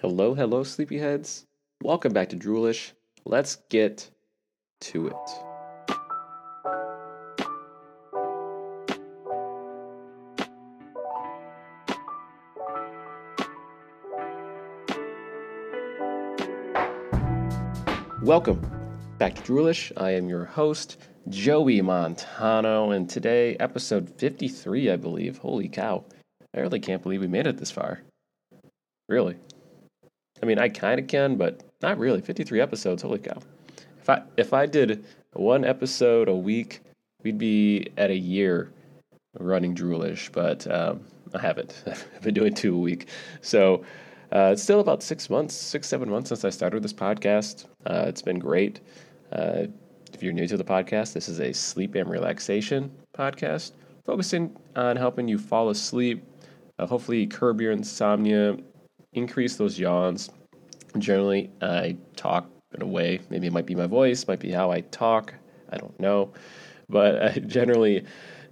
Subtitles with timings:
[0.00, 1.42] Hello, hello, sleepyheads.
[1.82, 2.92] Welcome back to Droolish.
[3.24, 4.08] Let's get
[4.82, 5.14] to it.
[18.22, 18.60] Welcome
[19.18, 19.90] back to Droolish.
[19.96, 25.38] I am your host, Joey Montano, and today, episode 53, I believe.
[25.38, 26.04] Holy cow.
[26.54, 28.02] I really can't believe we made it this far.
[29.08, 29.36] Really.
[30.42, 32.20] I mean, I kind of can, but not really.
[32.20, 33.38] 53 episodes, holy cow.
[34.00, 36.80] If I if I did one episode a week,
[37.22, 38.72] we'd be at a year
[39.38, 41.00] running Droolish, but um,
[41.34, 41.82] I haven't.
[41.86, 43.08] I've been doing two a week.
[43.40, 43.84] So
[44.32, 47.66] uh, it's still about six months, six, seven months since I started this podcast.
[47.86, 48.80] Uh, it's been great.
[49.32, 49.66] Uh,
[50.12, 53.72] if you're new to the podcast, this is a sleep and relaxation podcast
[54.08, 56.24] focusing on helping you fall asleep,
[56.78, 58.56] uh, hopefully curb your insomnia,
[59.12, 60.30] increase those yawns.
[60.96, 64.70] Generally, I talk in a way, maybe it might be my voice, might be how
[64.70, 65.34] I talk,
[65.70, 66.32] I don't know.
[66.88, 68.04] But I generally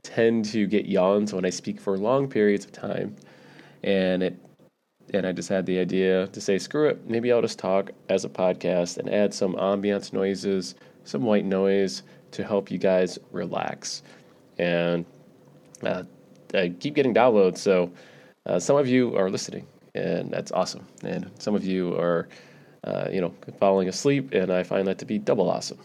[0.03, 3.17] tend to get yawns when I speak for long periods of time.
[3.83, 4.39] And it
[5.15, 8.25] and I just had the idea to say, screw it, maybe I'll just talk as
[8.25, 14.03] a podcast and add some ambiance noises, some white noise to help you guys relax.
[14.59, 15.05] And
[15.85, 16.03] uh,
[16.55, 17.93] I keep getting downloads, so
[18.47, 19.67] uh, some of you are listening,
[19.97, 20.87] and that's awesome.
[21.03, 22.29] And some of you are,
[22.85, 25.79] uh, you know, falling asleep, and I find that to be double awesome.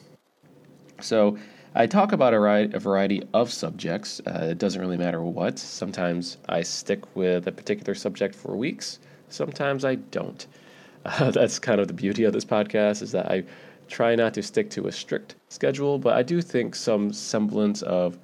[1.00, 1.38] So
[1.74, 4.22] I talk about a, variety of subjects.
[4.28, 5.58] Uh, it doesn't really matter what.
[5.58, 9.00] Sometimes I stick with a particular subject for weeks.
[9.30, 10.46] Sometimes I don't.
[11.04, 13.44] Uh, that's kind of the beauty of this podcast is that I
[13.88, 18.20] try not to stick to a strict schedule, but I do think some semblance of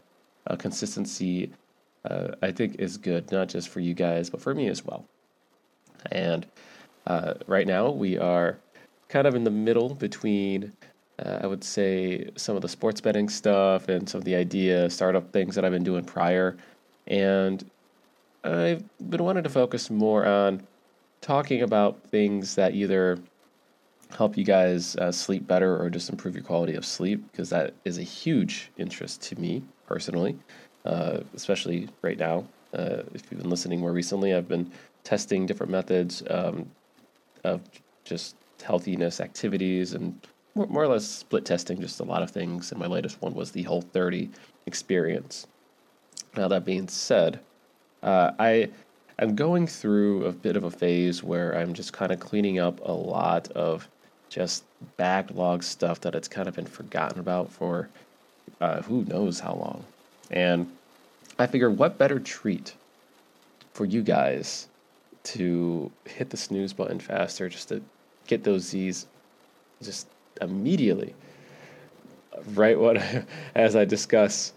[0.46, 1.52] uh, consistency
[2.06, 5.06] uh, I think is good, not just for you guys, but for me as well.
[6.12, 6.46] And
[7.06, 8.58] uh, right now we are
[9.10, 10.74] kind of in the middle between,
[11.20, 14.90] uh, I would say, some of the sports betting stuff and some of the idea
[14.90, 16.58] startup things that I've been doing prior.
[17.08, 17.64] And
[18.44, 20.66] I've been wanting to focus more on
[21.22, 23.18] talking about things that either
[24.16, 27.74] help you guys uh, sleep better or just improve your quality of sleep because that
[27.84, 30.38] is a huge interest to me personally,
[30.86, 32.46] uh, especially right now.
[32.74, 34.72] Uh, if you've been listening more recently, I've been
[35.08, 36.70] testing different methods um,
[37.46, 37.62] of
[38.04, 40.20] just healthiness activities and
[40.54, 42.72] more, more or less split testing just a lot of things.
[42.72, 44.30] And my latest one was the Whole 30
[44.66, 45.48] experience.
[46.36, 47.40] Now, that being said,
[48.04, 48.70] uh, I
[49.18, 52.82] I'm going through a bit of a phase where I'm just kind of cleaning up
[52.84, 53.88] a lot of
[54.28, 54.66] just
[54.98, 57.88] backlog stuff that it's kind of been forgotten about for
[58.60, 59.86] uh, who knows how long.
[60.32, 60.70] And
[61.40, 62.76] I figured, what better treat
[63.72, 64.68] for you guys
[65.34, 67.82] to hit the snooze button faster, just to
[68.28, 69.08] get those Z's
[69.82, 70.08] just
[70.42, 71.14] immediately.
[72.54, 72.98] Right, what
[73.56, 74.54] as I discuss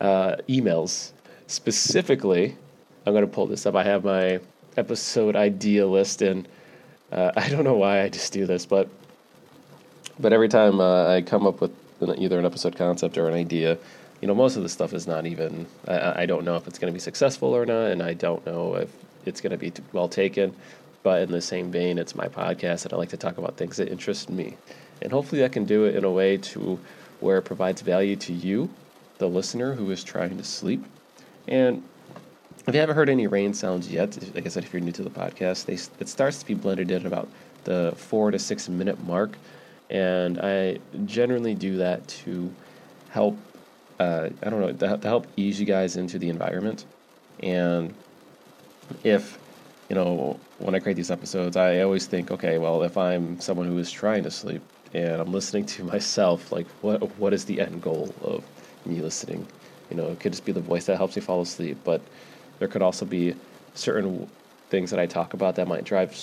[0.00, 1.12] uh, emails
[1.48, 2.56] specifically
[3.08, 3.74] I'm going to pull this up.
[3.74, 4.38] I have my
[4.76, 6.46] episode idea list, and
[7.10, 8.88] uh, I don't know why I just do this, but
[10.20, 13.78] but every time uh, I come up with either an episode concept or an idea,
[14.20, 15.66] you know, most of the stuff is not even.
[15.86, 18.44] I, I don't know if it's going to be successful or not, and I don't
[18.44, 18.90] know if
[19.28, 20.54] it's going to be well taken.
[21.02, 23.76] But in the same vein, it's my podcast, and I like to talk about things
[23.76, 24.56] that interest me,
[25.00, 26.78] and hopefully, I can do it in a way to
[27.20, 28.68] where it provides value to you,
[29.18, 30.84] the listener who is trying to sleep,
[31.46, 31.82] and
[32.68, 35.02] if you haven't heard any rain sounds yet, like I said, if you're new to
[35.02, 37.28] the podcast, they, it starts to be blended in about
[37.64, 39.38] the four to six minute mark.
[39.88, 42.52] And I generally do that to
[43.08, 43.38] help,
[43.98, 46.84] uh, I don't know, to, to help ease you guys into the environment.
[47.40, 47.94] And
[49.04, 49.38] if,
[49.88, 53.66] you know, when I create these episodes, I always think, okay, well, if I'm someone
[53.66, 54.62] who is trying to sleep
[54.92, 58.44] and I'm listening to myself, like, what what is the end goal of
[58.86, 59.46] me listening?
[59.90, 62.00] You know, it could just be the voice that helps me fall asleep, but
[62.58, 63.34] there could also be
[63.74, 64.28] certain
[64.70, 66.14] things that I talk about that might drive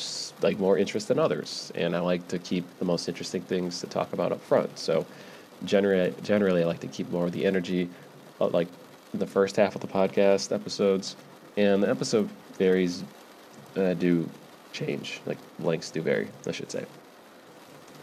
[0.41, 3.87] like more interest than others, and I like to keep the most interesting things to
[3.87, 4.77] talk about up front.
[4.77, 5.05] So
[5.63, 7.89] generally, generally I like to keep more of the energy,
[8.39, 8.67] uh, like
[9.13, 11.15] the first half of the podcast episodes,
[11.57, 13.03] and the episode varies
[13.75, 14.29] uh, do
[14.73, 16.85] change, like lengths do vary, I should say.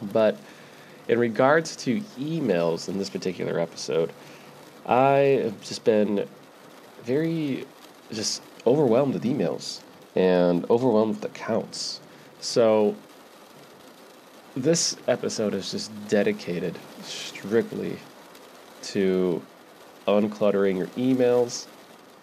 [0.00, 0.36] But
[1.08, 4.12] in regards to emails in this particular episode,
[4.86, 6.26] I have just been
[7.04, 7.66] very
[8.10, 9.80] just overwhelmed with emails
[10.14, 12.00] and overwhelmed with accounts.
[12.40, 12.94] So
[14.56, 17.98] this episode is just dedicated strictly
[18.82, 19.42] to
[20.06, 21.66] uncluttering your emails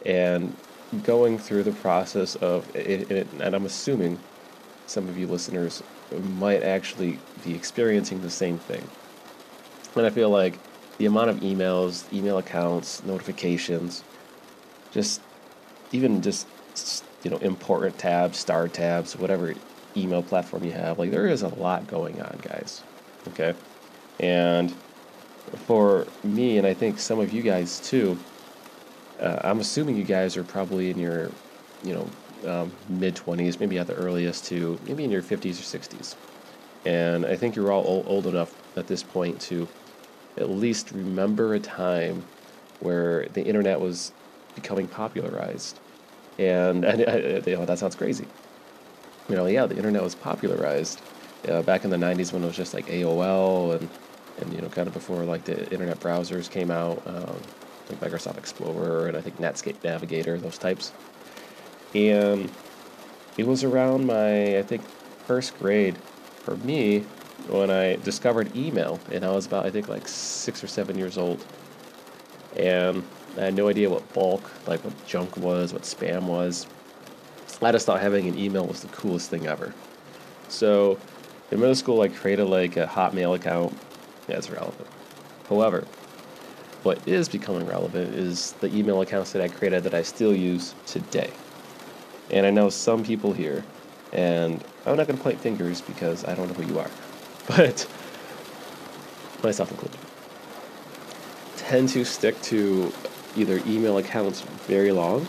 [0.06, 0.56] and
[1.04, 4.20] going through the process of it, it, and I'm assuming
[4.88, 5.84] some of you listeners
[6.38, 8.84] might actually be experiencing the same thing.
[9.96, 10.58] And I feel like
[10.98, 14.04] the amount of emails, email accounts, notifications,
[14.92, 15.22] just
[15.92, 16.48] even just
[17.24, 19.54] you know important tabs, star tabs, whatever
[19.96, 22.82] email platform you have, like there is a lot going on, guys.
[23.30, 23.54] Okay,
[24.20, 24.74] and
[25.66, 28.18] for me, and I think some of you guys too.
[29.20, 31.30] Uh, I'm assuming you guys are probably in your,
[31.84, 32.08] you know,
[32.50, 36.16] um, mid 20s, maybe at the earliest to maybe in your 50s or 60s.
[36.86, 39.68] And I think you're all old, old enough at this point to
[40.38, 42.24] at least remember a time
[42.80, 44.14] where the internet was
[44.56, 45.80] becoming popularized.
[46.38, 48.26] And, uh, you know, that sounds crazy.
[49.28, 51.02] You know, yeah, the internet was popularized
[51.48, 53.90] uh, back in the 90s when it was just like AOL and,
[54.40, 57.36] and you know, kind of before like the internet browsers came out, um,
[57.90, 60.92] like Microsoft Explorer and I think Netscape Navigator, those types.
[61.96, 62.52] And
[63.38, 64.84] it was around my, I think,
[65.26, 65.98] first grade
[66.44, 67.06] for me
[67.48, 71.18] when I discovered email, and I was about I think like six or seven years
[71.18, 71.44] old,
[72.56, 73.04] and
[73.38, 76.68] I had no idea what bulk, like what junk was, what spam was.
[77.62, 79.74] I just thought having an email was the coolest thing ever.
[80.48, 80.98] So
[81.52, 83.78] in middle school, I created like a Hotmail account.
[84.28, 84.88] It's relevant.
[85.48, 85.86] However,
[86.84, 90.74] what is becoming relevant is the email accounts that I created that I still use
[90.86, 91.32] today.
[92.32, 93.64] And I know some people here,
[94.14, 96.90] and I'm not going to point fingers because I don't know who you are
[97.48, 97.88] but
[99.44, 100.00] myself included,
[101.58, 102.94] tend to stick to
[103.36, 105.28] either email accounts very long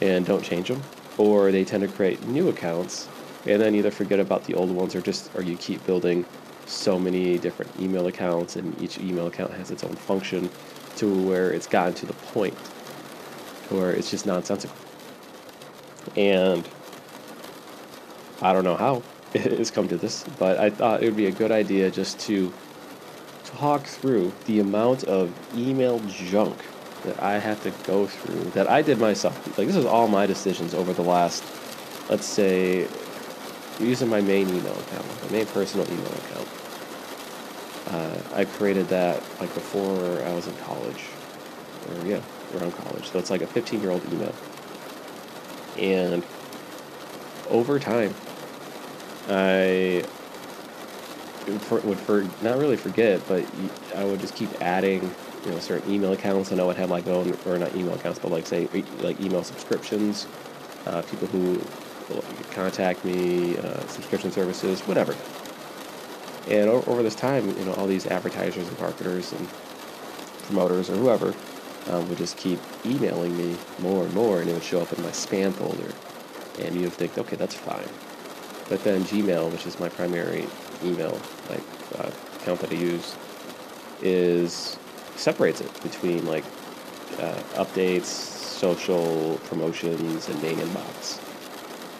[0.00, 0.82] and don't change them,
[1.18, 3.08] or they tend to create new accounts
[3.46, 6.24] and then either forget about the old ones or just or you keep building
[6.70, 10.48] so many different email accounts and each email account has its own function
[10.96, 12.56] to where it's gotten to the point
[13.70, 14.76] where it's just nonsensical.
[16.16, 16.68] And
[18.42, 19.02] I don't know how,
[19.34, 22.52] has come to this, but I thought it would be a good idea just to
[23.44, 26.56] talk through the amount of email junk
[27.04, 29.58] that I have to go through that I did myself.
[29.58, 31.42] Like this is all my decisions over the last,
[32.08, 32.86] let's say,
[33.78, 36.48] using my main email account, my main personal email account.
[37.90, 41.06] Uh, I created that like before I was in college,
[41.88, 42.20] or yeah,
[42.54, 43.10] around college.
[43.10, 44.34] So it's like a 15 year old email,
[45.76, 46.24] and
[47.48, 48.14] over time,
[49.28, 50.04] I
[51.48, 53.44] would for not really forget, but
[53.96, 55.12] I would just keep adding,
[55.44, 58.20] you know, certain email accounts, and I would have like own or not email accounts,
[58.20, 58.68] but like say
[59.00, 60.28] like email subscriptions,
[60.86, 61.60] uh, people who
[62.52, 65.16] contact me, uh, subscription services, whatever.
[66.48, 69.48] And over this time, you know, all these advertisers and marketers and
[70.44, 71.34] promoters or whoever
[71.90, 75.02] um, would just keep emailing me more and more, and it would show up in
[75.02, 75.92] my spam folder.
[76.64, 77.88] And you would think, okay, that's fine.
[78.68, 80.46] But then Gmail, which is my primary
[80.84, 81.62] email like
[81.98, 83.16] uh, account that I use,
[84.02, 84.78] is
[85.16, 86.44] separates it between like
[87.18, 91.18] uh, updates, social promotions, and main inbox.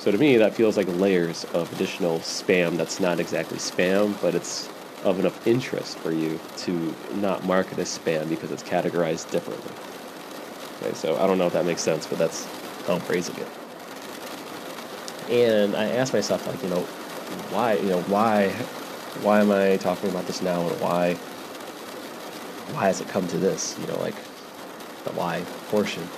[0.00, 4.34] So to me, that feels like layers of additional spam that's not exactly spam, but
[4.34, 4.70] it's
[5.04, 9.70] of enough interest for you to not mark it as spam because it's categorized differently.
[10.80, 12.46] Okay, so I don't know if that makes sense, but that's
[12.86, 13.48] how I'm phrasing it.
[15.30, 16.80] And I asked myself, like, you know,
[17.50, 18.48] why, you know, why,
[19.20, 21.12] why am I talking about this now, and why,
[22.72, 23.78] why has it come to this?
[23.78, 24.16] You know, like
[25.04, 26.08] the why portion.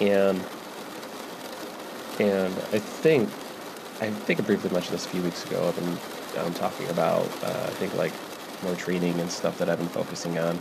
[0.00, 0.40] And
[2.20, 3.28] and I think
[4.00, 5.68] I think I briefly mentioned this a few weeks ago.
[5.68, 8.12] I've been um, talking about uh, I think like
[8.62, 10.58] more training and stuff that I've been focusing on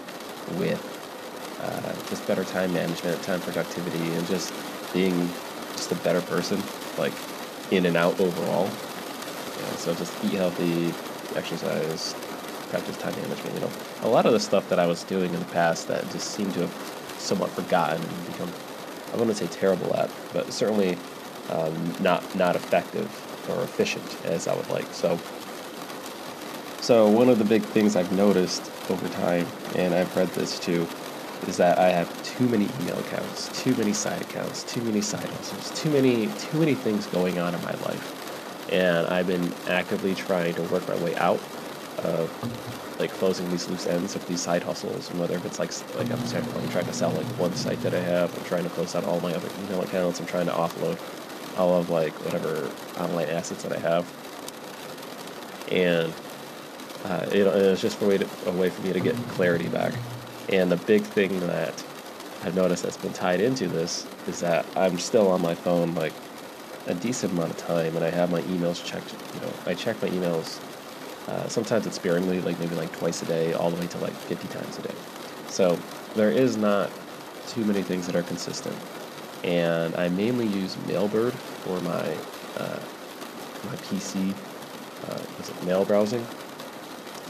[0.57, 0.81] with
[1.61, 4.53] uh, just better time management, time productivity, and just
[4.93, 5.29] being
[5.73, 6.61] just a better person.
[6.97, 7.13] Like
[7.71, 8.65] in and out overall.
[8.65, 10.93] Yeah, so just eat healthy,
[11.37, 12.13] exercise,
[12.69, 13.55] practice time management.
[13.55, 13.71] You know,
[14.03, 16.53] a lot of the stuff that I was doing in the past that just seemed
[16.53, 18.51] to have somewhat forgotten and become,
[19.13, 20.97] I wouldn't say terrible at, but certainly
[21.49, 23.09] um, not not effective
[23.49, 24.87] or efficient as I would like.
[24.93, 25.19] So,
[26.81, 30.87] so one of the big things I've noticed over time, and I've read this too,
[31.47, 35.27] is that I have too many email accounts, too many side accounts, too many side
[35.29, 38.69] hustles, too many too many things going on in my life.
[38.71, 41.39] And I've been actively trying to work my way out
[41.99, 42.31] of
[42.99, 46.09] like closing these loose ends of these side hustles and whether if it's like like
[46.11, 48.95] I'm I'm trying to sell like one site that I have, I'm trying to close
[48.95, 50.97] out all my other email accounts, I'm trying to offload
[51.57, 54.05] all of like whatever online assets that I have.
[55.71, 56.13] And
[57.05, 59.93] uh, it, it's just a way, to, a way for me to get clarity back
[60.49, 61.83] and the big thing that
[62.43, 66.13] I've noticed that's been tied into this is that I'm still on my phone like
[66.85, 69.13] a decent amount of time, and I have my emails checked.
[69.35, 70.59] You know, I check my emails.
[71.29, 74.13] Uh, sometimes it's sparingly, like maybe like twice a day, all the way to like
[74.13, 74.95] 50 times a day.
[75.47, 75.79] So
[76.15, 76.91] there is not
[77.47, 78.75] too many things that are consistent.
[79.43, 82.15] And I mainly use Mailbird for my
[82.61, 82.79] uh,
[83.65, 84.33] my PC.
[85.07, 86.25] Uh, mail browsing?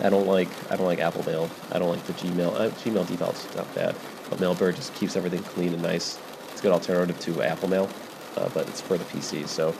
[0.01, 1.49] I don't like I don't like Apple Mail.
[1.71, 2.53] I don't like the Gmail.
[2.55, 3.95] Uh, Gmail default's not bad,
[4.29, 6.19] but Mailbird just keeps everything clean and nice.
[6.51, 7.89] It's a good alternative to Apple Mail,
[8.37, 9.47] uh, but it's for the PC.
[9.47, 9.75] So,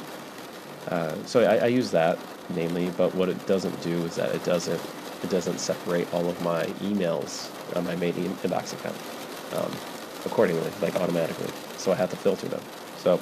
[0.90, 2.20] uh, so I, I, use that
[2.56, 2.90] mainly.
[2.92, 4.82] But what it doesn't do is that it doesn't
[5.24, 8.98] it doesn't separate all of my emails on my main inbox account
[9.56, 9.72] um,
[10.26, 11.52] accordingly, like automatically.
[11.84, 12.62] So I have to filter them.
[12.98, 13.20] So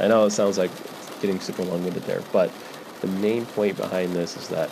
[0.00, 0.70] I know it sounds like
[1.20, 2.50] getting super long-winded there, but
[3.00, 4.70] the main point behind this is that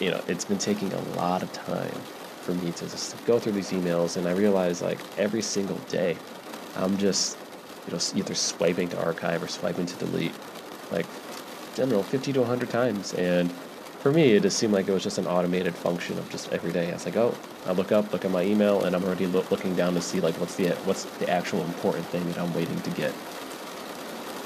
[0.00, 1.94] you know, it's been taking a lot of time
[2.42, 6.16] for me to just go through these emails, and I realize like every single day,
[6.76, 7.38] I'm just,
[7.86, 10.34] you know, either swiping to archive or swiping to delete,
[10.90, 11.06] like,
[11.86, 13.14] know, 50 to 100 times.
[13.14, 13.52] And
[14.04, 16.72] for me, it just seemed like it was just an automated function of just every
[16.72, 16.90] day.
[16.90, 17.34] I was like, oh,
[17.66, 20.20] I look up, look at my email, and I'm already lo- looking down to see
[20.20, 23.14] like what's the what's the actual important thing that I'm waiting to get.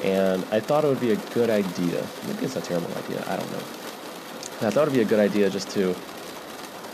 [0.05, 2.07] And I thought it would be a good idea.
[2.27, 3.23] Maybe it's a terrible idea.
[3.29, 3.63] I don't know
[4.61, 5.95] I thought it'd be a good idea just to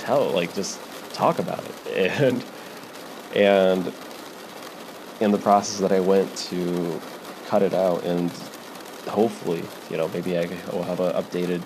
[0.01, 0.79] tell, like, just
[1.15, 2.11] talk about it.
[2.21, 2.45] And,
[3.35, 3.93] and
[5.21, 7.01] in the process that I went to
[7.47, 8.31] cut it out and
[9.09, 11.63] hopefully, you know, maybe I will have an updated,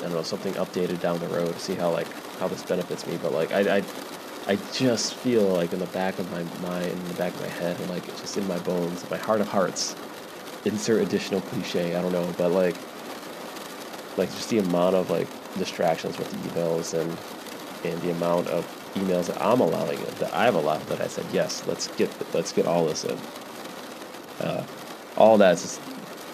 [0.00, 3.06] I don't know, something updated down the road to see how, like, how this benefits
[3.06, 3.18] me.
[3.22, 3.82] But, like, I, I,
[4.46, 7.48] I just feel like in the back of my mind, in the back of my
[7.48, 9.94] head, and like just in my bones, my heart of hearts,
[10.64, 12.76] insert additional cliche, I don't know, but like
[14.16, 17.16] like just the amount of like distractions with the emails and
[17.84, 18.64] and the amount of
[18.94, 22.52] emails that I'm allowing it that I've allowed that I said yes let's get let's
[22.52, 23.18] get all this in
[24.40, 24.64] uh,
[25.16, 25.80] all that's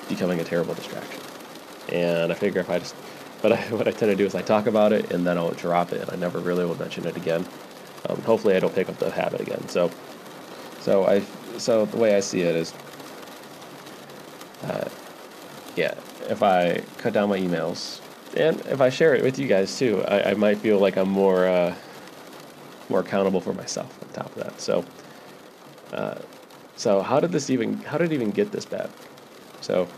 [0.09, 1.21] becoming a terrible distraction
[1.91, 2.95] and I figure if I just
[3.47, 5.53] but I, what I tend to do is I talk about it and then I'll
[5.53, 7.47] drop it and I never really will mention it again
[8.09, 9.91] um, hopefully I don't pick up the habit again so
[10.81, 11.23] so I
[11.59, 12.75] so the way I see it is
[14.65, 14.89] uh,
[15.77, 15.95] yeah
[16.29, 18.01] if I cut down my emails
[18.37, 21.09] and if I share it with you guys too, I, I might feel like I'm
[21.09, 21.75] more uh,
[22.89, 24.61] more accountable for myself on top of that.
[24.61, 24.85] So,
[25.93, 26.19] uh,
[26.77, 28.91] so how did this even how did it even get this bad?
[29.63, 29.89] So,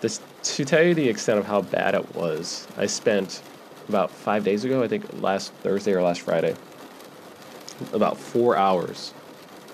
[0.00, 3.42] this to tell you the extent of how bad it was, I spent
[3.88, 6.54] about five days ago, I think last Thursday or last Friday,
[7.92, 9.12] about four hours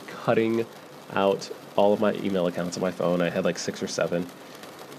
[0.07, 0.67] cutting
[1.13, 3.21] out all of my email accounts on my phone.
[3.21, 4.27] I had like six or seven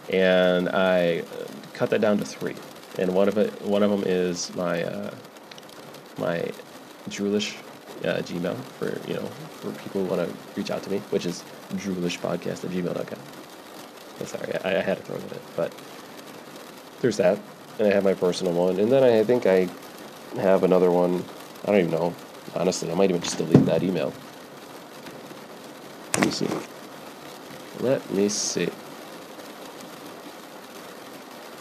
[0.10, 1.24] and I
[1.74, 2.56] cut that down to three.
[2.98, 5.14] And one of it, one of them is my uh,
[6.18, 6.50] my
[7.10, 7.56] Droolish
[8.04, 9.26] uh, Gmail for you know
[9.60, 11.44] for people who want to reach out to me, which is
[11.74, 13.20] droolishpodcast at gmail.com.
[14.20, 15.74] I'm sorry, I, I had to throw that in, but
[17.02, 17.40] there's that,
[17.80, 19.70] and I have my personal one, and then I, I think I
[20.40, 21.24] have another one.
[21.64, 22.14] I don't even know.
[22.56, 24.14] Honestly, I might even just delete that email.
[26.16, 26.48] Let me see.
[27.80, 28.70] Let me see.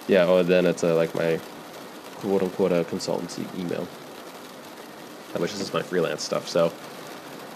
[0.08, 1.40] Yeah, oh, then it's a, like my
[2.16, 3.86] quote unquote a uh, consultancy email,
[5.36, 6.48] which is my freelance stuff.
[6.48, 6.72] So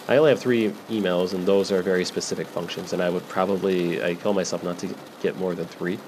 [0.08, 2.92] I only have three emails, and those are very specific functions.
[2.92, 5.98] And I would probably I tell myself not to get more than three.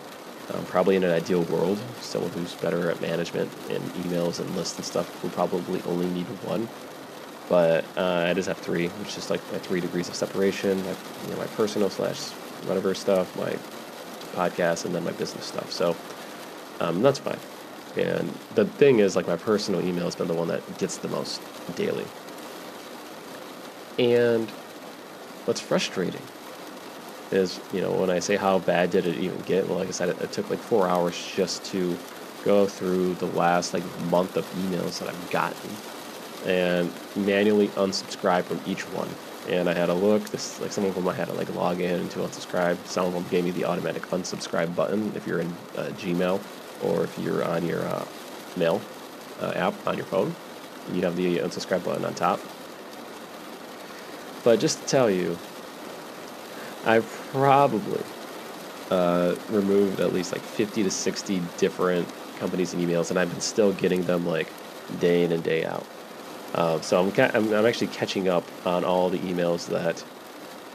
[0.53, 4.77] Um, probably in an ideal world, someone who's better at management and emails and lists
[4.77, 6.69] and stuff would probably only need one.
[7.49, 10.91] But uh, I just have three, which is like my three degrees of separation, my,
[11.25, 12.31] you know, my personal slash
[12.67, 13.57] whatever stuff, my
[14.35, 15.71] podcast, and then my business stuff.
[15.71, 15.97] So
[16.81, 17.39] um, that's fine.
[17.97, 21.09] And the thing is, like, my personal email has been the one that gets the
[21.09, 21.43] most
[21.77, 22.07] daily.
[23.99, 24.49] And
[25.45, 26.23] what's frustrating
[27.31, 29.93] is, you know, when I say how bad did it even get, well, like I
[29.93, 31.97] said, it, it took like four hours just to
[32.45, 35.71] go through the last like month of emails that I've gotten
[36.45, 39.09] and manually unsubscribe from each one.
[39.49, 40.23] And I had to look.
[40.31, 42.77] This like some of them I had to like log in to unsubscribe.
[42.87, 46.41] Some of them gave me the automatic unsubscribe button if you're in uh, Gmail
[46.85, 48.05] or if you're on your uh,
[48.57, 48.81] mail
[49.41, 50.35] uh, app on your phone,
[50.93, 52.41] you have the unsubscribe button on top.
[54.45, 55.39] But just to tell you,
[56.85, 58.03] I've probably
[58.91, 62.09] uh, removed at least like 50 to 60 different
[62.39, 64.49] companies and emails, and I've been still getting them like
[64.99, 65.87] day in and day out.
[66.55, 70.05] Uh, so I'm, I'm, I'm actually catching up on all the emails that,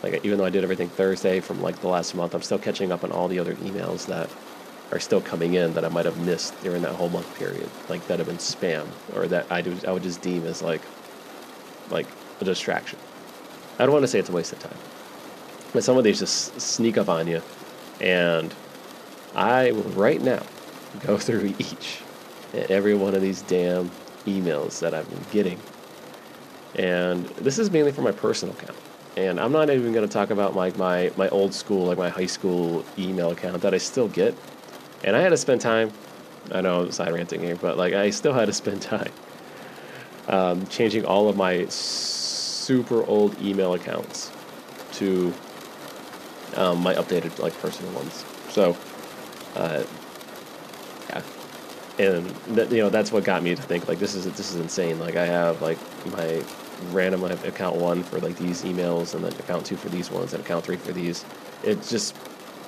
[0.01, 2.91] like, even though I did everything Thursday from like the last month, I'm still catching
[2.91, 4.29] up on all the other emails that
[4.91, 8.07] are still coming in that I might have missed during that whole month period, like
[8.07, 10.81] that have been spam or that I do I would just deem as like
[11.89, 12.07] like
[12.39, 12.97] a distraction.
[13.79, 14.77] I don't want to say it's a waste of time,
[15.73, 17.41] But some of these just sneak up on you.
[18.01, 18.53] And
[19.35, 20.43] I will right now
[21.01, 22.01] go through each
[22.53, 23.91] and every one of these damn
[24.25, 25.59] emails that I've been getting.
[26.75, 28.77] And this is mainly for my personal account.
[29.15, 32.09] And I'm not even going to talk about like my, my old school, like my
[32.09, 34.35] high school email account that I still get.
[35.03, 35.91] And I had to spend time,
[36.51, 39.11] I know I'm side ranting here, but like I still had to spend time
[40.27, 41.65] um, changing all of my
[42.67, 44.29] super old email accounts
[44.91, 45.33] to
[46.57, 48.25] um, my updated like personal ones.
[48.49, 48.75] So,
[49.55, 49.83] uh,
[51.09, 51.21] yeah,
[51.97, 52.25] and
[52.57, 54.99] that you know that's what got me to think like this is this is insane.
[54.99, 55.77] Like I have like
[56.11, 56.43] my
[56.91, 60.43] random account one for like these emails, and then account two for these ones, and
[60.43, 61.23] account three for these.
[61.63, 62.17] It just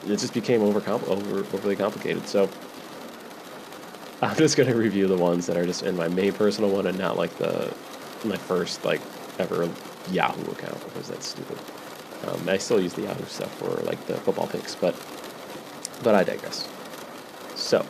[0.06, 2.26] it just became over over overly complicated.
[2.28, 2.50] So.
[4.22, 6.98] I'm just gonna review the ones that are just in my main personal one and
[6.98, 7.74] not like the
[8.26, 9.00] my first like
[9.40, 9.70] ever
[10.12, 11.58] Yahoo account because that's stupid.
[12.28, 14.96] Um, I still use the Yahoo stuff for like the football picks, but
[16.04, 16.68] but I digress.
[17.56, 17.86] So,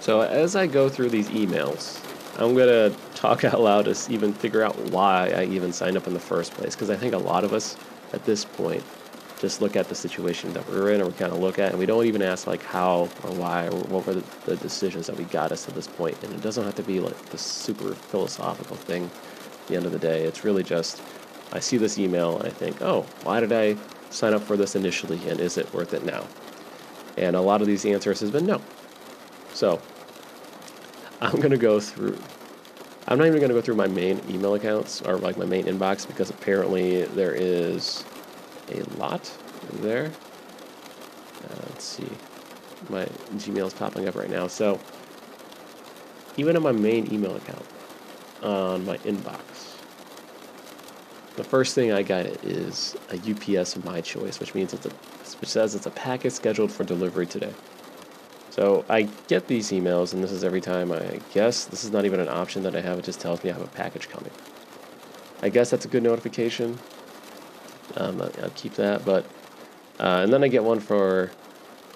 [0.00, 2.00] so as I go through these emails,
[2.38, 6.14] I'm gonna talk out loud to even figure out why I even signed up in
[6.14, 6.74] the first place.
[6.74, 7.76] Because I think a lot of us
[8.12, 8.82] at this point
[9.42, 11.78] just look at the situation that we're in, or we kind of look at, and
[11.78, 15.16] we don't even ask like how or why or what were the, the decisions that
[15.16, 16.16] we got us to this point.
[16.22, 19.10] And it doesn't have to be like this super philosophical thing.
[19.62, 21.02] At the end of the day, it's really just
[21.52, 23.76] I see this email and I think, oh, why did I
[24.10, 26.24] sign up for this initially, and is it worth it now?
[27.16, 28.62] And a lot of these answers has been no.
[29.54, 29.80] So
[31.20, 32.16] I'm gonna go through.
[33.08, 36.06] I'm not even gonna go through my main email accounts or like my main inbox
[36.06, 38.04] because apparently there is
[38.80, 39.30] a lot
[39.74, 40.12] there.
[41.44, 42.08] Uh, let's see.
[42.88, 44.46] My Gmail is popping up right now.
[44.46, 44.80] So
[46.36, 47.66] even on my main email account,
[48.42, 49.72] on my inbox,
[51.36, 54.90] the first thing I got is a UPS of My Choice, which means it's a
[55.40, 57.52] which says it's a package scheduled for delivery today.
[58.50, 62.04] So I get these emails, and this is every time I guess this is not
[62.04, 62.98] even an option that I have.
[62.98, 64.30] It just tells me I have a package coming.
[65.42, 66.78] I guess that's a good notification.
[67.96, 69.24] Um, I'll keep that, but
[70.00, 71.30] uh, and then I get one for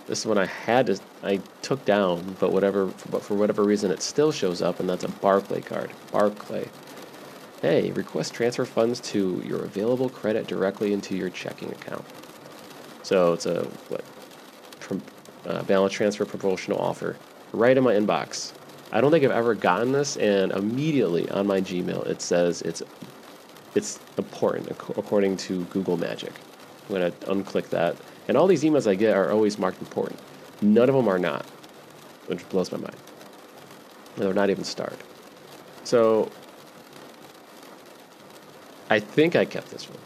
[0.06, 4.02] this one I had to I took down, but whatever, but for whatever reason it
[4.02, 5.90] still shows up, and that's a Barclaycard.
[6.12, 6.68] Barclay.
[7.62, 12.04] Hey, request transfer funds to your available credit directly into your checking account.
[13.02, 14.04] So it's a what,
[15.46, 17.16] uh, balance transfer promotional offer
[17.52, 18.52] right in my inbox.
[18.92, 22.82] I don't think I've ever gotten this, and immediately on my Gmail it says it's
[23.76, 26.32] it's important according to Google Magic.
[26.88, 30.18] I'm gonna unclick that, and all these emails I get are always marked important.
[30.62, 31.44] None of them are not,
[32.26, 32.96] which blows my mind.
[34.16, 34.96] They're not even starred.
[35.84, 36.30] So
[38.88, 39.98] I think I kept this one.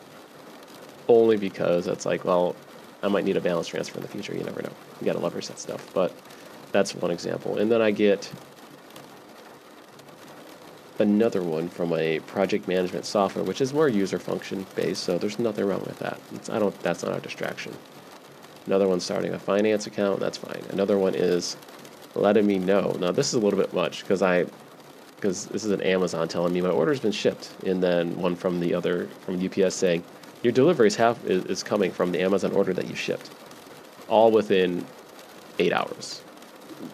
[1.06, 2.56] Only because it's like, well,
[3.02, 4.34] I might need a balance transfer in the future.
[4.34, 4.72] You never know.
[5.00, 5.92] You gotta leverage that stuff.
[5.94, 6.12] But
[6.72, 7.58] that's one example.
[7.58, 8.30] And then I get
[11.00, 15.02] another one from a project management software, which is more user function based.
[15.02, 16.20] So there's nothing wrong with that.
[16.34, 16.78] It's, I don't.
[16.80, 17.76] That's not a distraction.
[18.66, 20.20] Another one starting a finance account.
[20.20, 20.62] That's fine.
[20.70, 21.56] Another one is
[22.14, 22.96] letting me know.
[23.00, 24.46] Now this is a little bit much because I
[25.16, 28.60] because this is an Amazon telling me my order's been shipped, and then one from
[28.60, 30.02] the other from UPS saying
[30.42, 30.54] your
[30.96, 33.30] half, is, is coming from the Amazon order that you shipped,
[34.08, 34.86] all within
[35.58, 36.22] eight hours.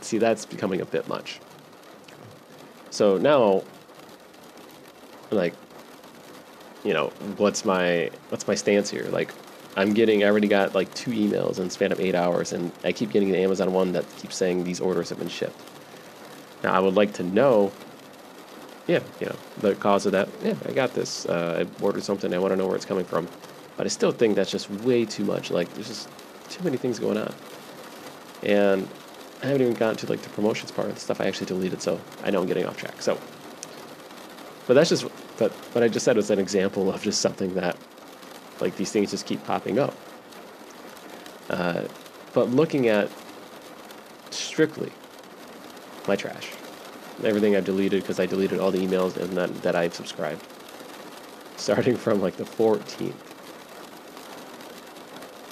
[0.01, 1.39] See, that's becoming a bit much.
[2.91, 3.63] So now,
[5.31, 5.55] like,
[6.85, 9.07] you know, what's my what's my stance here?
[9.11, 9.33] Like,
[9.77, 12.93] I'm getting, I already got like two emails in span of eight hours, and I
[12.93, 15.61] keep getting the Amazon one that keeps saying these orders have been shipped.
[16.63, 17.73] Now, I would like to know
[18.87, 21.27] yeah, you know, the cause of that, yeah, I got this.
[21.27, 22.33] Uh, I ordered something.
[22.33, 23.27] I want to know where it's coming from.
[23.77, 25.51] But I still think that's just way too much.
[25.51, 26.09] Like, there's just
[26.49, 27.35] too many things going on.
[28.43, 28.89] And
[29.43, 31.83] I haven't even gotten to like the promotions part of the stuff I actually deleted,
[31.83, 33.03] so I know I'm getting off track.
[33.03, 33.19] So,
[34.67, 35.07] but that's just,
[35.39, 37.77] but what I just said was an example of just something that,
[38.61, 39.95] like, these things just keep popping up.
[41.49, 41.85] Uh,
[42.33, 43.09] but looking at
[44.31, 44.91] strictly
[46.09, 46.51] my trash
[47.25, 50.45] everything I've deleted because I deleted all the emails and that, that I've subscribed.
[51.57, 53.15] Starting from like the 14th.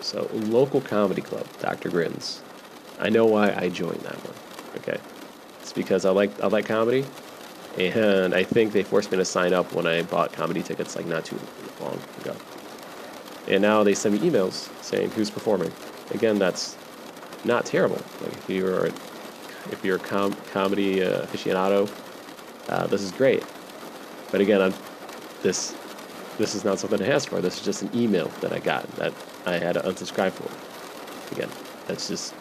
[0.02, 1.88] So, local comedy club, Dr.
[1.88, 2.42] Grins.
[3.00, 4.36] I know why I joined that one.
[4.76, 4.98] Okay.
[5.60, 7.06] It's because I like I like comedy
[7.78, 11.06] and I think they forced me to sign up when I bought comedy tickets like
[11.06, 11.38] not too
[11.80, 12.36] long ago.
[13.48, 15.72] And now they send me emails saying who's performing.
[16.10, 16.76] Again, that's
[17.44, 18.00] not terrible.
[18.20, 21.90] Like if you're if you're a com- comedy uh, aficionado,
[22.68, 23.44] uh, this is great.
[24.30, 24.74] But again, I'm,
[25.42, 25.74] this
[26.38, 27.40] this is not something I asked for.
[27.40, 29.12] This is just an email that I got that
[29.46, 30.50] I had to unsubscribe for.
[31.34, 31.50] Again,
[31.86, 32.34] that's just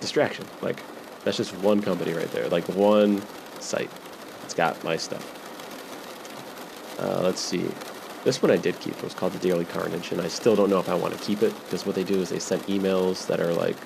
[0.00, 0.46] distraction.
[0.62, 0.80] Like,
[1.24, 2.48] that's just one company right there.
[2.48, 3.22] Like, one
[3.60, 3.90] site.
[4.44, 5.24] It's got my stuff.
[7.00, 7.68] Uh, let's see.
[8.24, 8.96] This one I did keep.
[8.96, 11.20] It was called the Daily Carnage, and I still don't know if I want to
[11.22, 13.76] keep it because what they do is they send emails that are like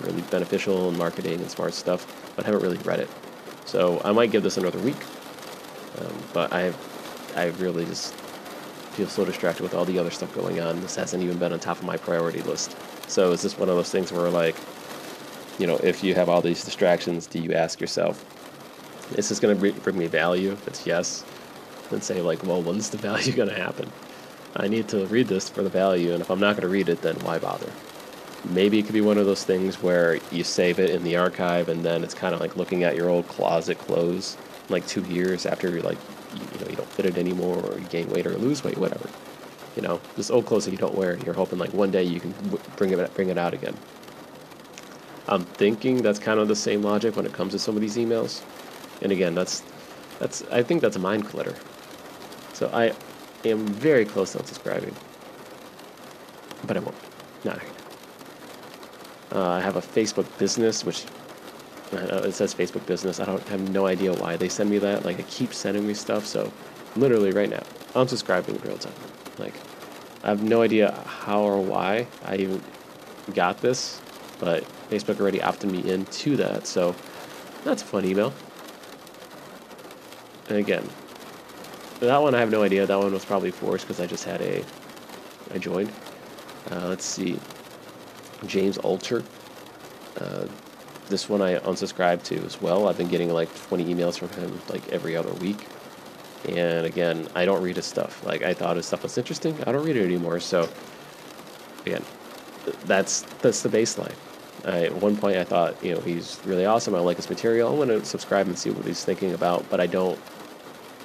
[0.00, 3.10] really beneficial and marketing and smart stuff, but haven't really read it.
[3.66, 4.96] So I might give this another week.
[5.98, 6.72] Um, but I,
[7.34, 8.14] I really just
[8.94, 10.80] feel so distracted with all the other stuff going on.
[10.80, 12.76] This hasn't even been on top of my priority list.
[13.08, 14.56] So is this one of those things where like,
[15.58, 18.24] you know, if you have all these distractions, do you ask yourself,
[19.16, 20.52] is this going to bring me value?
[20.52, 21.24] If it's yes,
[21.90, 23.90] then say like, well, when's the value going to happen?
[24.56, 26.88] I need to read this for the value, and if I'm not going to read
[26.88, 27.70] it, then why bother?
[28.44, 31.68] Maybe it could be one of those things where you save it in the archive,
[31.68, 34.36] and then it's kind of like looking at your old closet clothes
[34.70, 35.98] like two years after you're like
[36.34, 39.08] you, know you don't fit it anymore or you gain weight or lose weight whatever
[39.76, 42.02] you know this old clothes that you don't wear and you're hoping like one day
[42.02, 42.32] you can
[42.76, 43.76] bring it bring it out again
[45.28, 47.96] i'm thinking that's kind of the same logic when it comes to some of these
[47.96, 48.42] emails
[49.02, 49.62] and again that's
[50.18, 51.54] that's i think that's a mind clutter
[52.52, 52.92] so i
[53.48, 54.94] am very close to unsubscribing
[56.66, 56.96] but i won't
[57.44, 57.58] now
[59.32, 61.04] uh, i have a facebook business which
[61.92, 63.20] uh, it says Facebook business.
[63.20, 65.04] I don't have no idea why they send me that.
[65.04, 66.26] Like, they keep sending me stuff.
[66.26, 66.52] So,
[66.96, 67.62] literally right now,
[67.94, 68.92] I'm subscribing in real time.
[69.38, 69.54] Like,
[70.22, 72.62] I have no idea how or why I even
[73.34, 74.00] got this,
[74.38, 76.66] but Facebook already opted me into that.
[76.66, 76.94] So,
[77.64, 78.32] that's a fun email.
[80.48, 80.88] And again,
[82.00, 82.86] that one I have no idea.
[82.86, 84.64] That one was probably forced because I just had a.
[85.52, 85.92] I joined.
[86.70, 87.38] Uh, let's see.
[88.46, 89.24] James Altucher.
[90.20, 90.46] Uh,
[91.08, 92.88] this one I unsubscribed to as well.
[92.88, 95.66] I've been getting like 20 emails from him like every other week.
[96.48, 98.24] And again, I don't read his stuff.
[98.24, 99.56] Like I thought his stuff was interesting.
[99.66, 100.40] I don't read it anymore.
[100.40, 100.68] So
[101.84, 102.04] again,
[102.84, 104.14] that's that's the baseline.
[104.64, 106.94] I, at one point, I thought, you know, he's really awesome.
[106.94, 107.72] I like his material.
[107.72, 109.68] I want to subscribe and see what he's thinking about.
[109.70, 110.18] But I don't.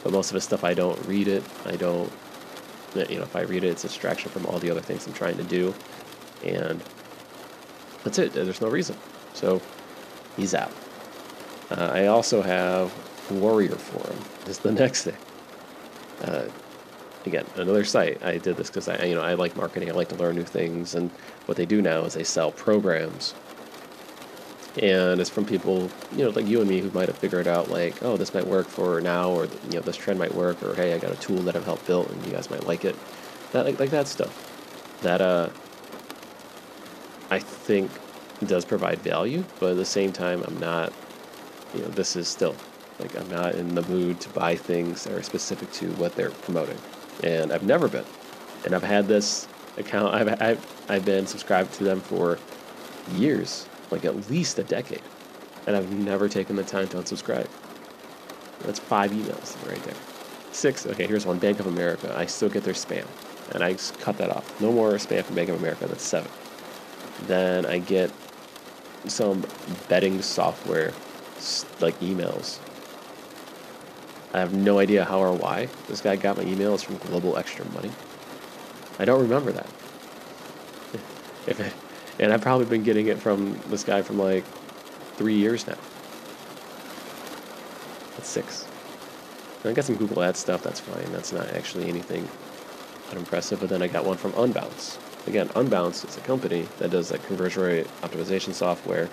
[0.03, 1.43] But most of his stuff, I don't read it.
[1.65, 2.11] I don't.
[2.95, 5.13] You know, if I read it, it's a distraction from all the other things I'm
[5.13, 5.73] trying to do,
[6.43, 6.83] and
[8.03, 8.33] that's it.
[8.33, 8.95] There's no reason.
[9.33, 9.61] So
[10.37, 10.71] he's out.
[11.71, 12.93] Uh, I also have
[13.31, 14.19] Warrior Forum.
[14.47, 15.17] Is the next thing.
[16.21, 16.45] Uh,
[17.25, 18.23] again, another site.
[18.23, 19.89] I did this because I, you know, I like marketing.
[19.89, 21.09] I like to learn new things, and
[21.45, 23.33] what they do now is they sell programs.
[24.81, 27.69] And it's from people, you know, like you and me, who might have figured out,
[27.69, 30.73] like, oh, this might work for now, or you know, this trend might work, or
[30.73, 32.95] hey, I got a tool that I've helped build, and you guys might like it.
[33.51, 34.49] That like, like that stuff.
[35.03, 35.49] That uh,
[37.29, 37.91] I think
[38.47, 40.91] does provide value, but at the same time, I'm not,
[41.75, 42.55] you know, this is still
[42.99, 46.31] like I'm not in the mood to buy things that are specific to what they're
[46.31, 46.77] promoting,
[47.23, 48.05] and I've never been,
[48.65, 50.13] and I've had this account.
[50.13, 52.39] I've I've I've been subscribed to them for
[53.15, 55.01] years, like at least a decade,
[55.67, 57.47] and I've never taken the time to unsubscribe.
[58.61, 59.95] That's five emails right there.
[60.51, 60.85] Six.
[60.85, 61.39] Okay, here's one.
[61.39, 62.13] Bank of America.
[62.17, 63.05] I still get their spam,
[63.53, 64.59] and I cut that off.
[64.59, 65.87] No more spam from Bank of America.
[65.87, 66.29] That's seven.
[67.27, 68.11] Then I get
[69.07, 69.45] some
[69.89, 70.93] betting software
[71.79, 72.59] like emails.
[74.33, 76.73] I have no idea how or why this guy got my email.
[76.73, 77.91] It's from Global Extra Money.
[78.97, 79.67] I don't remember that.
[81.45, 81.73] If it,
[82.19, 84.45] and I've probably been getting it from this guy from like
[85.17, 85.77] three years now.
[88.15, 88.67] That's six.
[89.63, 90.61] And I got some Google Ads stuff.
[90.61, 91.11] That's fine.
[91.11, 92.27] That's not actually anything
[93.11, 93.59] unimpressive.
[93.59, 94.97] But then I got one from Unbounce.
[95.27, 99.09] Again, Unbounce is a company that does like conversion rate optimization software,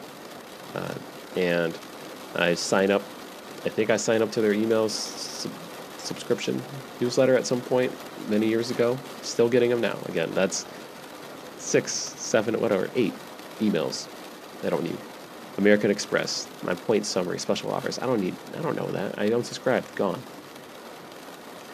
[0.75, 0.95] uh,
[1.37, 1.79] and
[2.35, 3.03] I sign up.
[3.65, 5.53] I think I signed up to their email sub-
[5.99, 6.61] subscription
[7.01, 7.93] newsletter at some point
[8.29, 8.99] many years ago.
[9.23, 9.97] Still getting them now.
[10.07, 10.65] Again, that's
[11.61, 13.15] six, seven, whatever, eight
[13.61, 14.09] emails.
[14.65, 14.97] I don't need.
[15.59, 17.99] American Express, my point summary, special offers.
[17.99, 18.35] I don't need.
[18.57, 19.19] I don't know that.
[19.19, 19.85] I don't subscribe.
[19.95, 20.21] Gone.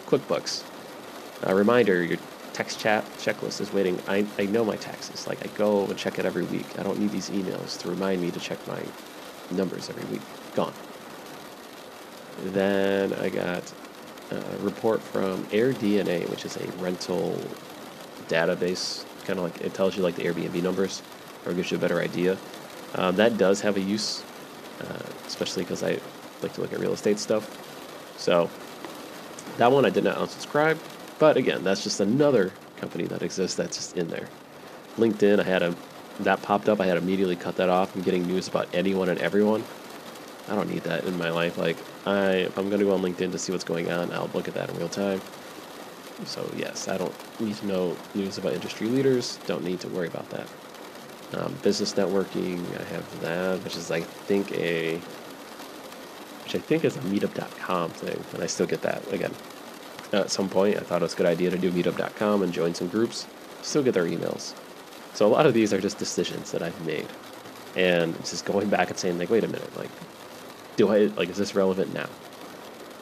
[0.06, 0.64] QuickBooks.
[1.42, 2.18] A reminder: your
[2.52, 4.00] text chat checklist is waiting.
[4.08, 5.26] I, I know my taxes.
[5.26, 6.66] Like I go and check it every week.
[6.78, 8.82] I don't need these emails to remind me to check my
[9.50, 10.22] numbers every week.
[10.54, 10.72] Gone.
[12.46, 13.72] Then I got
[14.30, 17.38] a report from AirDNA, which is a rental
[18.28, 19.04] database.
[19.26, 21.02] Kind of like it tells you like the Airbnb numbers,
[21.44, 22.38] or gives you a better idea.
[22.94, 24.22] Um, that does have a use,
[24.80, 25.98] uh, especially because I
[26.42, 27.44] like to look at real estate stuff.
[28.16, 28.48] So
[29.58, 30.78] that one I did not unsubscribe.
[31.18, 34.28] But again, that's just another company that exists that's just in there.
[34.98, 35.74] LinkedIn, I had a
[36.20, 36.80] that popped up.
[36.80, 37.94] I had immediately cut that off.
[37.94, 39.64] I'm getting news about anyone and everyone.
[40.48, 41.58] I don't need that in my life.
[41.58, 44.48] Like, I if I'm gonna go on LinkedIn to see what's going on, I'll look
[44.48, 45.20] at that in real time.
[46.24, 49.38] So yes, I don't need to know news about industry leaders.
[49.46, 50.48] Don't need to worry about that.
[51.34, 54.96] Um, business networking, I have that, which is I think a,
[56.44, 59.34] which I think is a Meetup.com thing, and I still get that again.
[60.12, 62.74] At some point, I thought it was a good idea to do Meetup.com and join
[62.74, 63.26] some groups.
[63.62, 64.54] Still get their emails.
[65.14, 67.08] So a lot of these are just decisions that I've made,
[67.74, 69.90] and it's just going back and saying like, wait a minute, like,
[70.76, 72.08] do I like is this relevant now?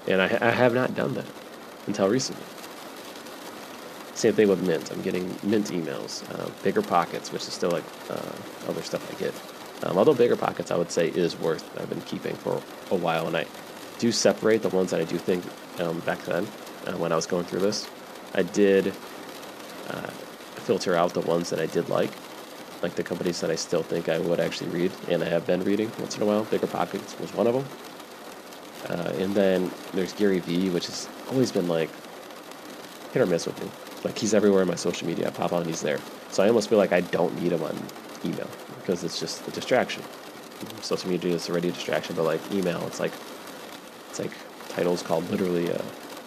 [0.09, 1.27] And I, I have not done that
[1.87, 2.54] until recently.
[4.15, 4.91] Same thing with Mint.
[4.93, 9.19] I'm getting Mint emails, uh, Bigger Pockets, which is still like uh, other stuff I
[9.19, 9.35] get.
[9.85, 11.69] Um, although Bigger Pockets, I would say, is worth.
[11.79, 13.45] I've been keeping for a while, and I
[13.99, 15.45] do separate the ones that I do think
[15.81, 16.47] um, back then
[16.87, 17.89] uh, when I was going through this.
[18.35, 18.89] I did
[19.89, 20.11] uh,
[20.65, 22.11] filter out the ones that I did like,
[22.83, 25.65] like the companies that I still think I would actually read, and I have been
[25.65, 26.45] reading once in a while.
[26.45, 27.65] Bigger Pockets was one of them.
[28.89, 31.91] Uh, and then there's Gary Vee, which has always been like
[33.13, 33.69] hit or miss with me.
[34.05, 35.29] Like he's everywhere in my social media.
[35.29, 35.99] I pop on, he's there.
[36.31, 37.77] So I almost feel like I don't need him on
[38.25, 38.49] email
[38.81, 40.03] because it's just a distraction.
[40.83, 43.13] Social media is already a distraction, but like email, it's like
[44.11, 44.31] it's like
[44.69, 45.83] titles called literally uh,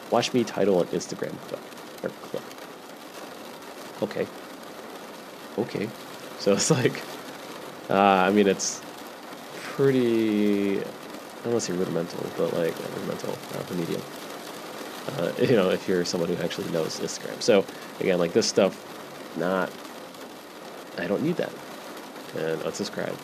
[0.09, 1.61] "Watch Me" title on Instagram clip
[2.03, 2.41] or.
[4.03, 4.27] Okay.
[5.57, 5.89] Okay.
[6.39, 7.01] So it's like,
[7.89, 8.81] uh, I mean, it's
[9.55, 10.79] pretty.
[10.79, 10.83] I
[11.43, 14.01] don't want to say rudimental, but like rudimental, uh, remedial
[15.17, 17.41] uh, you know, if you're someone who actually knows Instagram.
[17.41, 17.65] So
[17.99, 18.75] again, like this stuff,
[19.37, 19.71] not,
[20.97, 21.51] I don't need that.
[22.35, 23.15] And unsubscribe.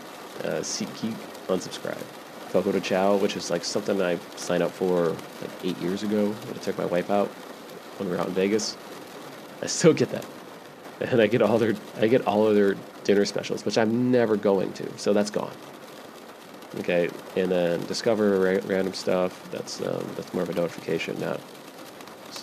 [0.44, 2.02] Uh, unsubscribe.
[2.50, 6.30] Fogo de Chão, which is like something I signed up for like eight years ago
[6.30, 7.28] when I took my wife out
[7.98, 8.78] when we were out in Vegas.
[9.62, 10.26] I still get that.
[11.02, 14.38] And I get all their I get all of their dinner specials, which I'm never
[14.38, 14.98] going to.
[14.98, 15.54] So that's gone.
[16.80, 19.52] Okay, and then discover ra- random stuff.
[19.52, 21.40] That's um, that's more of a notification, not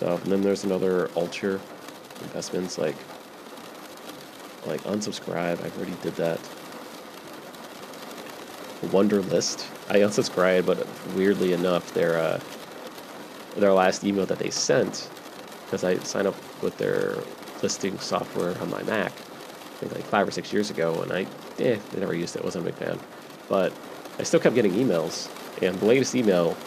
[0.01, 0.23] stuff.
[0.23, 1.59] And then there's another Alter
[2.21, 2.95] investments like
[4.65, 5.63] like unsubscribe.
[5.63, 6.39] I already did that.
[8.87, 9.67] Wunderlist.
[9.89, 12.39] I unsubscribed, but weirdly enough, their uh,
[13.57, 15.07] their last email that they sent,
[15.65, 17.17] because I signed up with their
[17.61, 21.27] listing software on my Mac, I think like five or six years ago, and I
[21.59, 22.43] eh, I never used it.
[22.43, 22.99] wasn't a big fan,
[23.47, 23.71] but
[24.17, 25.29] I still kept getting emails,
[25.61, 26.57] and the latest email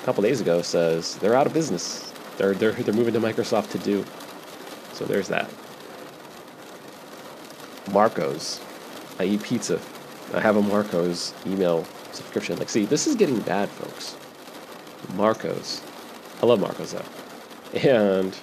[0.00, 2.07] a couple days ago says they're out of business.
[2.38, 4.04] They're, they're, they're moving to Microsoft to do.
[4.92, 5.50] So there's that.
[7.92, 8.60] Marco's.
[9.18, 9.80] I eat pizza.
[10.32, 12.58] I have a Marco's email subscription.
[12.58, 14.16] Like, see, this is getting bad, folks.
[15.14, 15.80] Marco's.
[16.42, 18.36] I love Marco's though, and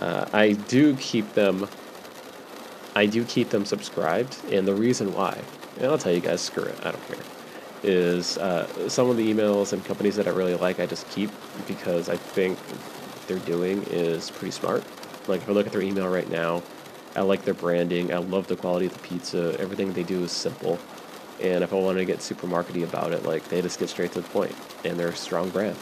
[0.00, 1.68] uh, I do keep them.
[2.94, 5.38] I do keep them subscribed, and the reason why,
[5.76, 7.18] and I'll tell you guys, screw it, I don't care.
[7.82, 11.30] Is uh, some of the emails and companies that I really like, I just keep
[11.66, 12.58] because I think
[13.28, 14.82] they're doing is pretty smart.
[15.28, 16.62] Like if I look at their email right now,
[17.14, 18.12] I like their branding.
[18.12, 19.56] I love the quality of the pizza.
[19.60, 20.78] Everything they do is simple.
[21.40, 24.12] And if I want to get super markety about it, like they just get straight
[24.12, 25.76] to the point, and they're a strong brand.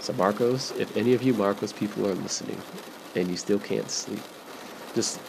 [0.00, 2.60] So Marcos, if any of you Marcos people are listening,
[3.14, 4.22] and you still can't sleep,
[4.94, 5.20] just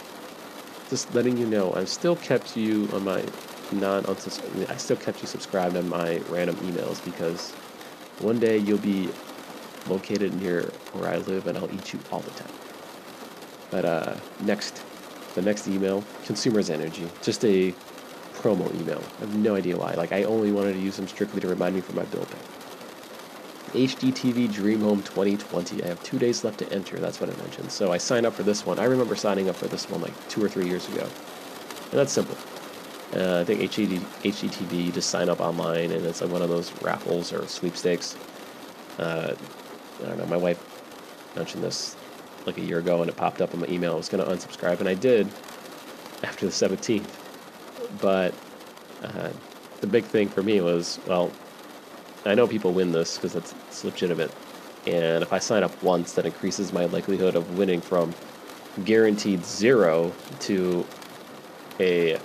[0.89, 3.23] just letting you know, I've still kept you on my
[3.71, 4.15] non on
[4.69, 7.51] I still kept you subscribed on my random emails because
[8.19, 9.09] one day you'll be
[9.89, 12.51] located near where I live, and I'll eat you all the time.
[13.69, 14.81] But uh, next,
[15.35, 17.73] the next email, Consumers Energy, just a
[18.33, 19.03] promo email.
[19.17, 19.93] I have no idea why.
[19.93, 23.85] Like I only wanted to use them strictly to remind me for my bill pay.
[23.85, 25.83] HGTV Dream Home 2020.
[25.83, 26.97] I have two days left to enter.
[26.97, 27.71] That's what I mentioned.
[27.71, 28.79] So I signed up for this one.
[28.79, 32.13] I remember signing up for this one like two or three years ago, and that's
[32.13, 32.37] simple.
[33.15, 36.49] Uh, I think HGD, HGTV, you just sign up online, and it's like one of
[36.49, 38.17] those raffles or sweepstakes.
[38.97, 39.33] Uh,
[40.03, 40.61] I don't know, my wife
[41.35, 41.95] mentioned this
[42.45, 43.93] like a year ago and it popped up in my email.
[43.93, 45.27] I was going to unsubscribe, and I did
[46.23, 47.07] after the 17th.
[48.01, 48.33] But
[49.03, 49.29] uh,
[49.81, 51.31] the big thing for me was well,
[52.25, 54.31] I know people win this because it's, it's legitimate.
[54.85, 58.13] And if I sign up once, that increases my likelihood of winning from
[58.85, 60.85] guaranteed zero to
[61.79, 62.19] a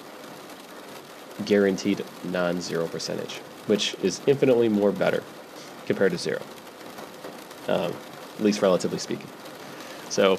[1.44, 5.22] guaranteed non zero percentage, which is infinitely more better
[5.86, 6.40] compared to zero
[7.68, 7.92] um,
[8.38, 9.28] at least relatively speaking.
[10.08, 10.38] So,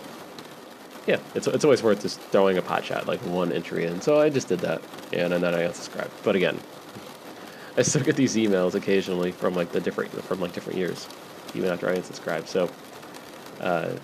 [1.08, 4.02] yeah, it's, it's always worth just throwing a pot shot, like one entry in.
[4.02, 4.82] So I just did that,
[5.12, 6.12] and, then I unsubscribed.
[6.24, 6.60] But again,
[7.76, 11.08] I still get these emails occasionally from like the different from like different years,
[11.56, 12.48] even after I unsubscribe.
[12.48, 12.70] So,
[13.60, 13.96] uh,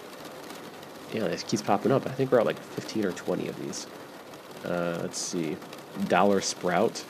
[1.14, 2.06] yeah, it keeps popping up.
[2.08, 3.88] I think we're at like 15 or 20 of these.
[4.66, 5.56] Uh, let's see,
[6.08, 7.04] Dollar Sprout.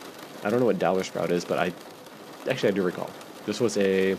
[0.43, 1.73] I don't know what Dollar Sprout is, but I
[2.49, 3.09] actually I do recall.
[3.45, 4.15] This was a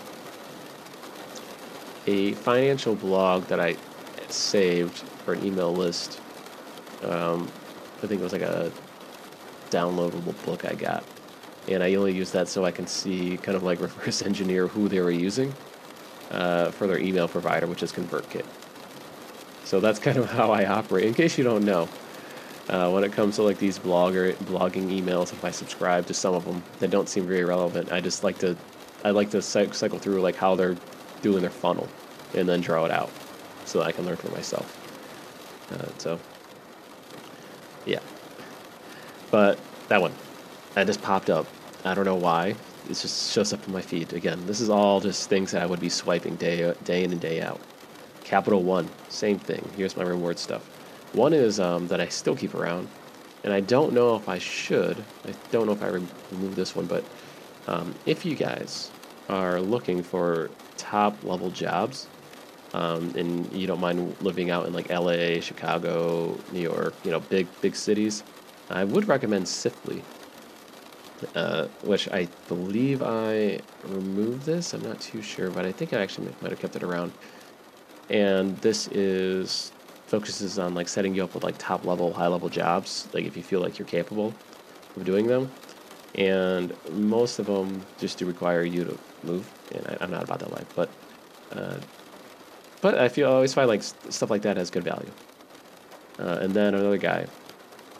[2.11, 3.77] a financial blog that I
[4.29, 6.20] saved for an email list.
[7.05, 7.51] Um,
[8.03, 8.73] I think it was like a
[9.70, 11.05] downloadable book I got.
[11.68, 14.88] And I only use that so I can see kind of like reverse engineer who
[14.88, 15.55] they were using
[16.31, 18.44] uh, for their email provider, which is ConvertKit.
[19.64, 21.05] So that's kind of how I operate.
[21.05, 21.88] In case you don't know,
[22.68, 26.35] uh, when it comes to like these blogger blogging emails, if I subscribe to some
[26.35, 28.57] of them that don't seem very relevant, I just like to
[29.05, 30.77] I like to cycle through like how they're
[31.23, 31.89] doing their funnel,
[32.35, 33.11] and then draw it out
[33.65, 34.77] so that I can learn for myself.
[35.73, 36.19] Uh, so
[37.87, 38.01] yeah,
[39.31, 40.13] but that one,
[40.75, 41.47] that just popped up.
[41.85, 42.55] I don't know why.
[42.89, 44.45] It just shows up in my feed again.
[44.47, 47.41] This is all just things that I would be swiping day day in and day
[47.41, 47.61] out.
[48.25, 49.69] Capital One, same thing.
[49.77, 50.63] Here's my reward stuff.
[51.15, 52.89] One is um, that I still keep around,
[53.45, 54.97] and I don't know if I should.
[55.27, 57.05] I don't know if I remove this one, but
[57.67, 58.91] um, if you guys
[59.29, 62.09] are looking for top level jobs,
[62.73, 67.21] um, and you don't mind living out in like LA, Chicago, New York, you know,
[67.21, 68.23] big big cities,
[68.71, 70.01] I would recommend Siftly,
[71.35, 74.73] uh, which I believe I removed this.
[74.73, 77.12] I'm not too sure, but I think I actually might have kept it around.
[78.09, 79.73] And this is
[80.07, 83.07] focuses on like setting you up with like top level, high level jobs.
[83.12, 84.33] Like if you feel like you're capable
[84.97, 85.51] of doing them,
[86.14, 89.49] and most of them just do require you to move.
[89.75, 90.89] And I, am not about that life, but
[91.53, 91.77] uh,
[92.81, 95.11] but I feel I always find like stuff like that has good value.
[96.19, 97.27] Uh, and then another guy,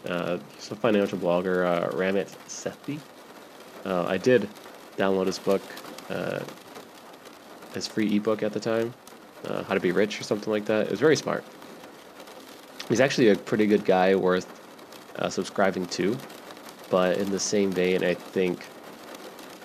[0.07, 2.99] uh, he's a financial blogger, uh, Ramit Sethi.
[3.85, 4.49] Uh, I did
[4.97, 5.63] download his book,
[6.11, 6.41] uh,
[7.75, 8.93] his free ebook at the time,
[9.47, 10.87] uh, How to Be Rich or something like that.
[10.87, 11.45] It was very smart.
[12.89, 14.47] He's actually a pretty good guy worth
[15.29, 16.17] subscribing to,
[16.89, 18.65] but in the same vein, I think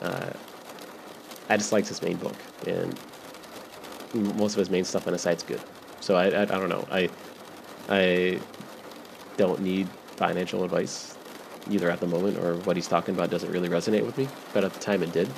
[0.02, 0.32] uh,
[1.50, 2.36] I just liked his main book,
[2.68, 2.98] and
[4.14, 5.62] most of his main stuff on the site's good.
[6.00, 6.88] So I, I, I don't know.
[6.92, 7.10] I
[7.90, 8.40] I
[9.38, 11.18] don't need financial advice
[11.70, 14.28] either at the moment or what he's talking about doesn't really resonate with me.
[14.54, 15.30] But at the time it did,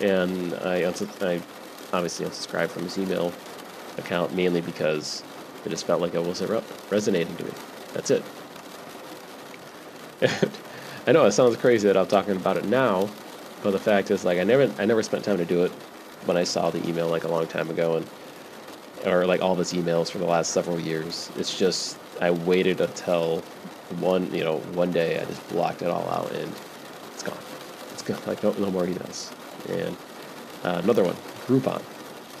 [0.00, 0.84] and I
[1.20, 1.40] I
[1.92, 3.32] obviously unsubscribed from his email
[3.96, 5.22] account mainly because
[5.64, 7.50] it just felt like it wasn't re- resonating to me.
[7.92, 8.22] That's it.
[11.06, 13.08] I know it sounds crazy that I'm talking about it now,
[13.62, 15.72] but the fact is, like, I never, I never spent time to do it
[16.24, 18.06] when I saw the email like a long time ago, and
[19.06, 21.30] or like all of his emails for the last several years.
[21.36, 23.40] It's just I waited until
[24.00, 26.52] one, you know, one day I just blocked it all out, and
[27.12, 27.38] it's gone.
[27.92, 28.18] It's gone.
[28.26, 29.32] Like no, no more emails.
[29.68, 29.96] And
[30.64, 31.16] uh, another one,
[31.46, 31.82] Groupon.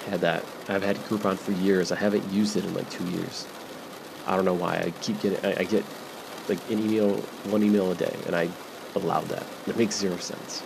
[0.08, 0.44] Had that.
[0.68, 1.92] I've had Groupon for years.
[1.92, 3.46] I haven't used it in like two years.
[4.26, 4.76] I don't know why.
[4.76, 5.44] I keep getting.
[5.44, 5.84] I, I get
[6.48, 7.16] like an email,
[7.50, 8.48] one email a day, and I
[8.94, 9.44] allowed that.
[9.66, 10.62] It makes zero sense.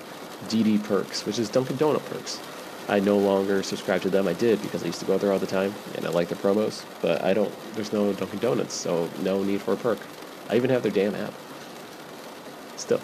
[0.48, 2.40] DD Perks, which is Dunkin' Donut Perks.
[2.88, 4.26] I no longer subscribe to them.
[4.26, 6.38] I did because I used to go there all the time, and I like their
[6.38, 6.84] promos.
[7.00, 7.52] But I don't.
[7.74, 9.98] There's no Dunkin' Donuts, so no need for a perk.
[10.50, 11.32] I even have their damn app.
[12.76, 13.00] Still,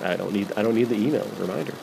[0.00, 0.50] I don't need.
[0.56, 1.74] I don't need the email reminder.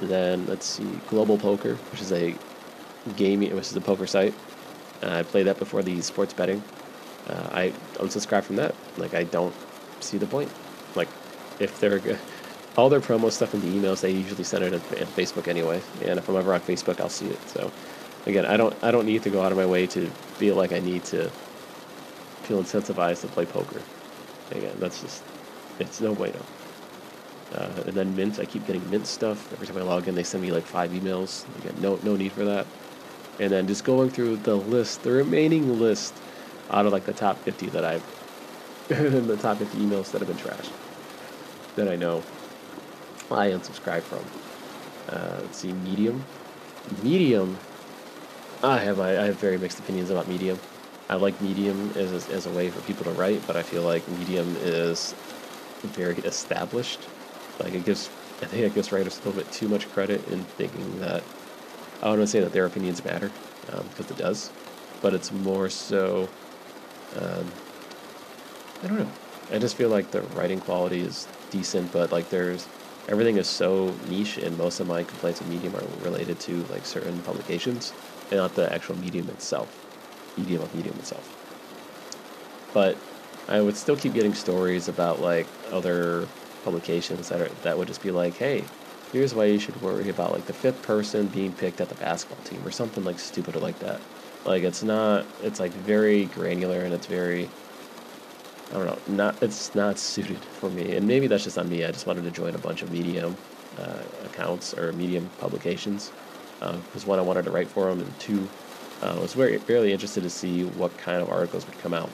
[0.00, 2.34] Then let's see, Global Poker, which is a
[3.16, 4.34] gaming, which is a poker site.
[5.02, 6.62] Uh, I played that before the sports betting.
[7.28, 8.74] Uh, I unsubscribe from that.
[8.96, 9.54] Like I don't
[10.00, 10.50] see the point.
[10.96, 11.08] Like
[11.60, 12.00] if they're
[12.76, 15.82] all their promo stuff in the emails, they usually send it at Facebook anyway.
[16.04, 17.48] And if I'm ever on Facebook, I'll see it.
[17.48, 17.70] So
[18.26, 20.06] again, I don't I don't need to go out of my way to
[20.38, 21.28] feel like I need to
[22.42, 23.82] feel incentivized to play poker.
[24.50, 25.22] Again, that's just
[25.78, 26.38] it's no way to.
[27.54, 30.14] Uh, and then Mint, I keep getting Mint stuff every time I log in.
[30.14, 31.44] They send me like five emails.
[31.58, 32.66] Again, no no need for that.
[33.38, 36.14] And then just going through the list, the remaining list
[36.70, 38.04] out of like the top 50 that I've
[38.88, 40.70] the top 50 emails that have been trashed
[41.76, 42.22] that I know
[43.34, 44.24] I unsubscribe from.
[45.08, 46.24] Uh, let's see, Medium.
[47.02, 47.58] Medium.
[48.62, 50.58] I have I, have very mixed opinions about Medium.
[51.08, 53.82] I like Medium as a, as a way for people to write, but I feel
[53.82, 55.14] like Medium is
[55.82, 57.00] very established.
[57.58, 58.08] Like it gives,
[58.40, 61.22] I think it gives writers a little bit too much credit in thinking that
[62.00, 63.30] I don't want to say that their opinions matter
[63.66, 64.50] because um, it does,
[65.00, 66.28] but it's more so.
[67.16, 67.46] Um,
[68.82, 69.08] I don't know.
[69.52, 72.66] I just feel like the writing quality is decent, but like there's
[73.08, 76.84] everything is so niche, and most of my complaints of Medium are related to like
[76.84, 77.92] certain publications
[78.30, 79.68] and not the actual medium itself,
[80.38, 81.38] medium of Medium itself.
[82.72, 82.96] But
[83.48, 86.26] I would still keep getting stories about like other
[86.64, 88.64] publications that are that would just be like, hey,
[89.12, 92.42] here's why you should worry about like the fifth person being picked at the basketball
[92.44, 94.00] team or something like stupid or like that.
[94.44, 97.48] Like it's not, it's like very granular and it's very
[98.72, 101.84] I don't know, not it's not suited for me, and maybe that's just on me.
[101.84, 103.36] I just wanted to join a bunch of Medium
[103.78, 106.10] uh, accounts or Medium publications
[106.58, 108.48] because uh, one, I wanted to write for them, and two,
[109.02, 112.08] uh, I was very fairly interested to see what kind of articles would come out,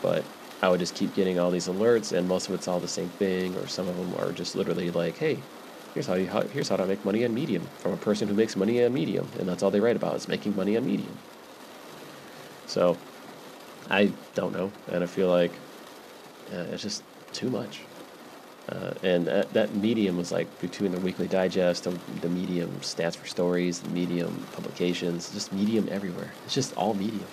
[0.00, 0.24] but
[0.62, 3.08] I would just keep getting all these alerts, and most of it's all the same
[3.08, 5.38] thing, or some of them are just literally like, "Hey,
[5.92, 8.56] here's how you here's how to make money on Medium from a person who makes
[8.56, 11.18] money on Medium, and that's all they write about is making money on Medium.
[12.66, 12.96] So,
[13.90, 15.52] I don't know, and I feel like
[16.52, 17.80] uh, it's just too much.
[18.68, 23.16] Uh, and that, that, medium was like between the weekly digest, the, the medium stats
[23.16, 26.30] for stories, the medium publications, just medium everywhere.
[26.44, 27.26] It's just all medium.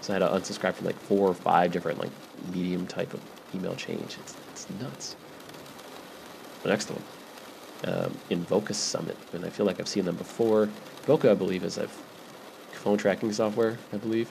[0.00, 2.10] So I had to unsubscribe from like four or five different like
[2.52, 3.20] medium type of
[3.54, 4.16] email change.
[4.18, 5.14] It's, it's nuts.
[6.62, 7.02] The next one,
[7.84, 10.68] um, Invoca Summit, and I feel like I've seen them before.
[11.06, 11.88] Voca, I believe, is a
[12.72, 14.30] phone tracking software, I believe.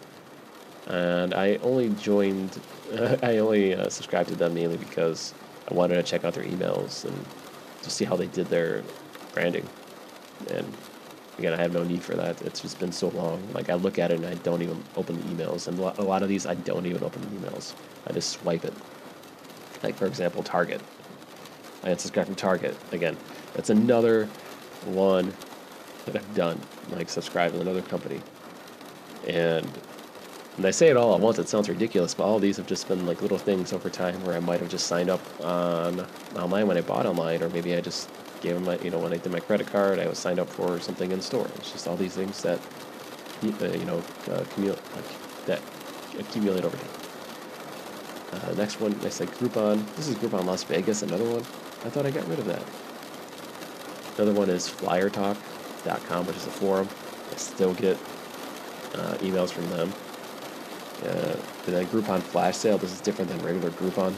[0.89, 2.59] And I only joined,
[3.23, 5.33] I only uh, subscribed to them mainly because
[5.69, 7.25] I wanted to check out their emails and
[7.83, 8.83] to see how they did their
[9.33, 9.67] branding.
[10.49, 10.71] And
[11.37, 12.41] again, I have no need for that.
[12.41, 13.47] It's just been so long.
[13.53, 16.23] Like I look at it and I don't even open the emails, and a lot
[16.23, 17.73] of these I don't even open the emails.
[18.07, 18.73] I just swipe it.
[19.83, 20.81] Like for example, Target.
[21.83, 23.15] I unsubscribed from Target again.
[23.53, 24.25] That's another
[24.85, 25.33] one
[26.05, 26.59] that I've done.
[26.91, 28.21] Like subscribe to another company,
[29.27, 29.69] and
[30.58, 32.88] and I say it all at once, it sounds ridiculous, but all these have just
[32.88, 36.68] been like little things over time where I might have just signed up on online
[36.68, 38.10] when I bought online, or maybe I just
[38.41, 40.50] gave them my, you know, when I did my credit card, I was signed up
[40.50, 41.47] for something in store.
[41.56, 42.60] It's just all these things that,
[43.43, 45.62] uh, you know, uh, accumulate, like, that
[46.18, 46.89] accumulate over time.
[48.32, 49.84] Uh, next one, I said Groupon.
[49.95, 51.41] This is Groupon Las Vegas, another one.
[51.86, 52.64] I thought I got rid of that.
[54.18, 56.88] Another one is flyertalk.com, which is a forum.
[57.32, 57.95] I still get
[58.95, 59.93] uh, emails from them.
[61.04, 61.36] Uh,
[61.66, 64.14] the Groupon flash sale, this is different than regular Groupon.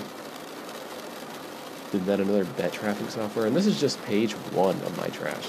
[1.91, 3.45] Did that another bet tracking software?
[3.45, 5.47] And this is just page one of my trash.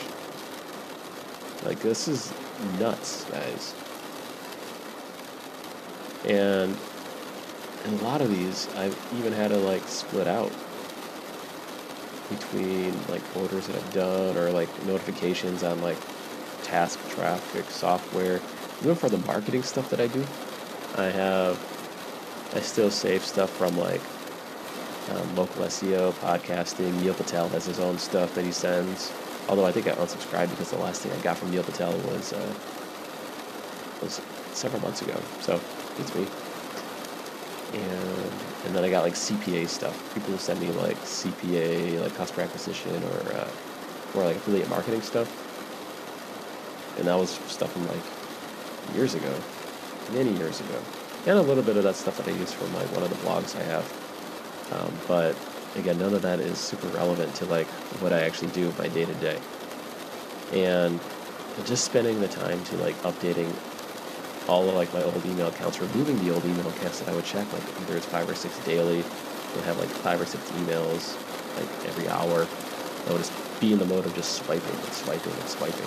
[1.65, 2.33] Like, this is
[2.81, 3.75] nuts, guys.
[6.25, 6.77] And,
[7.85, 10.53] and a lot of these, I've even had to, like, split out
[12.29, 15.99] between, like, orders that I've done or, like, notifications on, like,
[16.65, 18.41] task traffic software.
[18.81, 20.25] Even for the marketing stuff that I do,
[20.97, 21.57] I have,
[22.55, 24.01] I still save stuff from like
[25.11, 27.01] um, local SEO, podcasting.
[27.01, 29.11] Neil Patel has his own stuff that he sends.
[29.49, 32.35] Although I think I unsubscribed because the last thing I got from Neil Patel was
[32.35, 32.55] uh,
[34.03, 34.21] was
[34.53, 35.19] several months ago.
[35.41, 35.59] So
[35.99, 36.27] it's me.
[37.73, 38.33] And
[38.67, 40.15] and then I got like CPA stuff.
[40.15, 43.51] People send me like CPA, like customer acquisition or uh,
[44.15, 45.29] or like affiliate marketing stuff.
[46.99, 49.35] And that was stuff from like years ago
[50.11, 50.79] many years ago,
[51.27, 53.17] and a little bit of that stuff that I use from like one of the
[53.17, 53.85] blogs I have.
[54.73, 55.37] Um, but
[55.77, 57.67] again, none of that is super relevant to like
[58.01, 59.39] what I actually do my day to day.
[60.53, 61.01] And
[61.65, 63.53] just spending the time to like updating
[64.49, 67.25] all of like my old email accounts, removing the old email accounts that I would
[67.25, 69.05] check, like either it's five or six daily,
[69.55, 71.17] would have like five or six emails
[71.57, 72.47] like every hour.
[73.07, 75.87] I would just be in the mode of just swiping and swiping and swiping.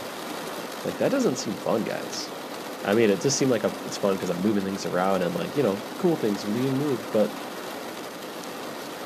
[0.85, 2.29] Like that doesn't seem fun, guys.
[2.85, 5.57] I mean, it just seemed like it's fun because I'm moving things around and like
[5.57, 7.03] you know, cool things being moved.
[7.11, 7.29] But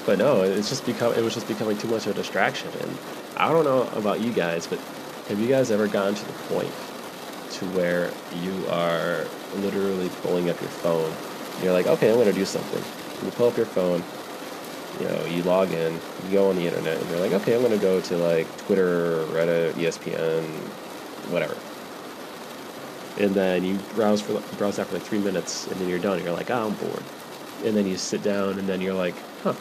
[0.05, 2.69] but no, it's just become it was just becoming too much of a distraction.
[2.82, 2.97] And
[3.38, 4.80] I don't know about you guys, but
[5.30, 6.71] have you guys ever gotten to the point
[7.51, 8.11] to where
[8.43, 9.25] you are
[9.55, 11.13] literally pulling up your phone?
[11.63, 12.84] You're like, okay, I'm gonna do something.
[13.23, 14.03] You pull up your phone,
[14.99, 15.93] you know, you log in,
[16.25, 19.23] you go on the internet, and you're like, okay, I'm gonna go to like Twitter,
[19.27, 20.43] Reddit, ESPN,
[21.32, 21.55] whatever
[23.18, 26.24] and then you browse for browse that for like three minutes, and then you're done.
[26.24, 27.03] You're like, oh, I'm bored,
[27.64, 29.55] and then you sit down, and then you're like, huh,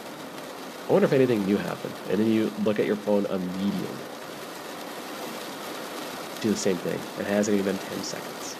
[0.87, 4.05] I wonder if anything new happened, and then you look at your phone immediately.
[6.41, 6.99] Do the same thing.
[7.19, 8.55] It hasn't even been ten seconds.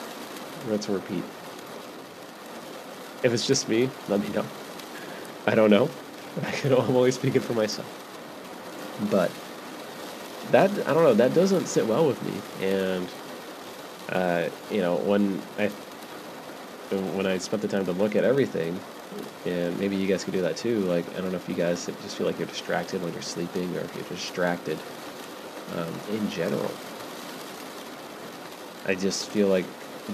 [0.67, 1.23] And repeat.
[3.23, 4.45] If it's just me, let me know.
[5.47, 5.89] I don't know.
[6.43, 7.87] I can, I'm only speaking for myself.
[9.09, 9.31] But
[10.51, 11.13] that I don't know.
[11.13, 13.07] That doesn't sit well with me, and
[14.11, 15.67] uh, you know, when I
[17.15, 18.79] when I spent the time to look at everything,
[19.45, 20.79] and maybe you guys could do that too.
[20.81, 23.75] Like, I don't know if you guys just feel like you're distracted when you're sleeping,
[23.77, 24.77] or if you're distracted
[25.75, 26.71] um, in general.
[28.87, 29.65] I just feel like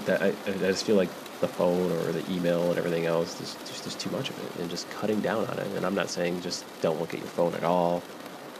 [0.04, 0.22] that.
[0.22, 3.84] I, I just feel like the phone or the email and everything else is just
[3.84, 5.66] there's too much of it, and just cutting down on it.
[5.76, 8.02] And I'm not saying just don't look at your phone at all,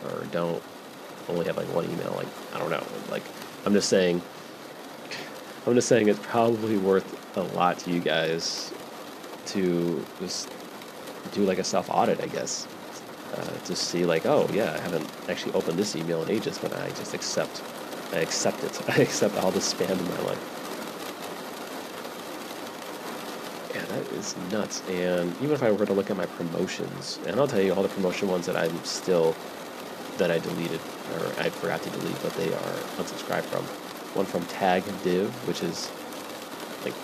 [0.05, 0.63] or don't
[1.29, 2.13] only have like one email.
[2.17, 2.85] Like I don't know.
[3.11, 3.23] Like
[3.67, 4.23] I'm just saying
[5.67, 8.73] I'm just saying it's probably worth a lot to you guys
[9.47, 10.49] to just
[11.33, 12.69] do like a self audit, I guess.
[13.35, 16.73] Uh, to see like, oh yeah, I haven't actually opened this email in ages, but
[16.73, 17.63] I just accept,
[18.13, 18.81] I accept it.
[18.89, 20.53] I accept all the spam in my life.
[23.75, 24.83] Yeah, that is nuts.
[24.89, 27.83] And even if I were to look at my promotions, and I'll tell you all
[27.83, 29.35] the promotion ones that I'm still
[30.19, 30.81] that I deleted
[31.15, 33.67] or I forgot to delete, but they are unsubscribed from.
[34.17, 35.91] One from Tag Div, which is
[36.85, 36.95] like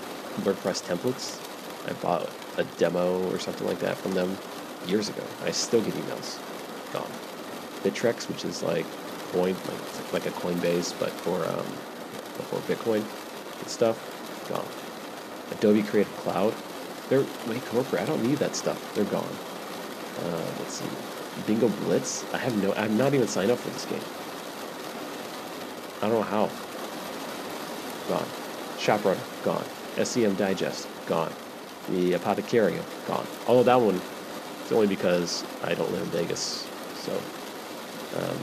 [0.46, 1.38] WordPress templates.
[1.86, 4.38] I bought a demo or something like that from them
[4.86, 5.22] years ago.
[5.44, 6.38] I still get emails.
[6.94, 7.10] Gone.
[7.82, 8.86] Bittrex, which is like
[9.32, 11.66] coin, like, like a Coinbase, but for um,
[12.48, 13.04] for Bitcoin
[13.60, 13.98] and stuff.
[14.48, 14.64] Gone.
[15.52, 16.54] Adobe Creative Cloud.
[17.10, 18.00] They're way corporate.
[18.00, 18.94] I don't need that stuff.
[18.94, 19.36] They're gone.
[20.24, 20.88] Uh, let's see.
[21.46, 22.24] Bingo Blitz.
[22.32, 22.72] I have no.
[22.72, 24.00] I'm not even signed up for this game.
[26.00, 26.71] I don't know how.
[28.09, 28.26] Gone.
[28.78, 29.44] ShopRunner.
[29.44, 29.64] Gone.
[30.05, 30.88] SEM Digest.
[31.07, 31.32] Gone.
[31.88, 32.82] The Apothecarium.
[33.07, 33.26] Gone.
[33.46, 34.00] Although that one,
[34.62, 37.12] it's only because I don't live in Vegas, so
[38.16, 38.38] um,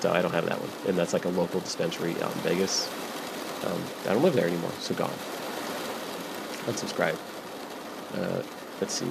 [0.00, 2.86] so I don't have that one, and that's like a local dispensary out in Vegas.
[3.64, 5.10] Um, I don't live there anymore, so gone.
[6.66, 7.16] Unsubscribe.
[8.14, 8.42] Uh,
[8.80, 9.08] let's see.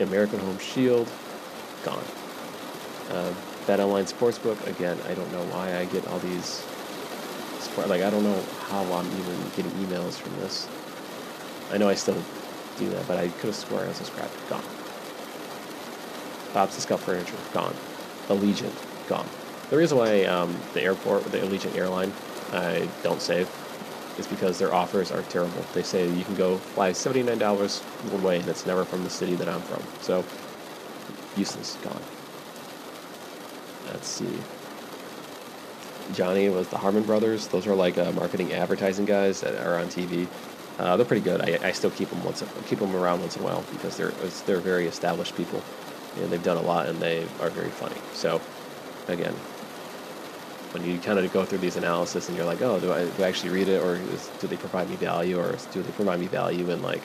[0.00, 1.10] American Home Shield,
[1.84, 2.04] gone.
[3.10, 3.34] Uh,
[3.66, 6.64] Bet Online Sportsbook, again, I don't know why I get all these.
[7.88, 10.68] Like, I don't know how I'm even getting emails from this.
[11.72, 12.22] I know I still
[12.78, 14.48] do that, but I could have swore I unsubscribed.
[14.48, 14.62] Gone.
[16.54, 17.74] Bob's Discount Furniture, gone.
[18.28, 18.74] Allegiant,
[19.08, 19.28] gone.
[19.70, 22.12] The reason why um, the airport, the Allegiant airline,
[22.52, 23.48] I don't save
[24.18, 25.64] is because their offers are terrible.
[25.74, 27.82] They say you can go fly $79
[28.12, 29.82] one way and it's never from the city that I'm from.
[30.00, 30.24] So,
[31.36, 32.00] useless, gone.
[33.86, 34.38] Let's see.
[36.14, 37.48] Johnny was the Harmon brothers.
[37.48, 40.26] Those are like uh, marketing advertising guys that are on TV.
[40.78, 41.40] Uh, they're pretty good.
[41.40, 44.12] I, I still keep them once, keep them around once in a while because they're
[44.46, 45.62] they're very established people,
[46.16, 47.96] and they've done a lot and they are very funny.
[48.12, 48.40] So,
[49.08, 49.34] again,
[50.72, 53.24] when you kind of go through these analysis and you're like, oh, do I, do
[53.24, 56.20] I actually read it or is, do they provide me value or do they provide
[56.20, 57.02] me value and like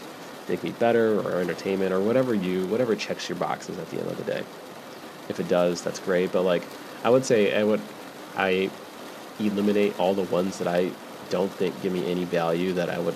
[0.49, 4.10] make me better or entertainment or whatever you whatever checks your boxes at the end
[4.10, 4.43] of the day.
[5.30, 6.32] If it does, that's great.
[6.32, 6.64] But like
[7.04, 7.82] I would say I would
[8.36, 8.70] I
[9.39, 10.91] eliminate all the ones that I
[11.29, 13.15] don't think give me any value that I would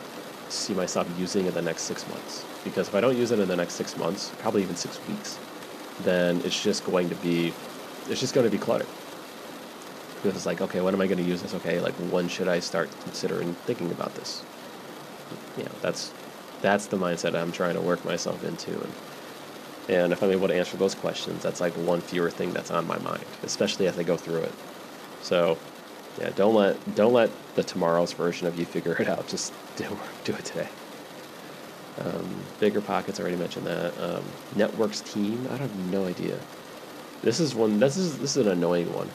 [0.50, 2.46] see myself using in the next six months.
[2.64, 5.38] Because if I don't use it in the next six months, probably even six weeks,
[6.02, 7.54] then it's just going to be
[8.10, 8.88] it's just going to be cluttered
[10.18, 11.54] because it's like, okay, when am I going to use this?
[11.56, 14.44] Okay, like when should I start considering thinking about this?
[15.58, 16.12] You know, that's
[16.62, 18.94] that's the mindset I'm trying to work myself into, and
[19.90, 22.88] and if I'm able to answer those questions, that's like one fewer thing that's on
[22.88, 24.52] my mind, especially as I go through it.
[25.22, 25.58] So,
[26.20, 29.28] yeah, don't let don't let the tomorrow's version of you figure it out.
[29.28, 29.86] Just do
[30.24, 30.70] do it today.
[32.00, 33.98] Um, BiggerPockets, already mentioned that.
[34.00, 34.24] Um,
[34.56, 36.38] networks team, I have no idea.
[37.24, 37.80] This is one.
[37.80, 39.10] This is this is an annoying one.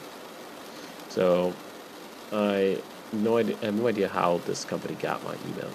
[1.09, 1.53] So
[2.31, 2.81] I
[3.13, 5.69] no idea, I have no idea how this company got my email.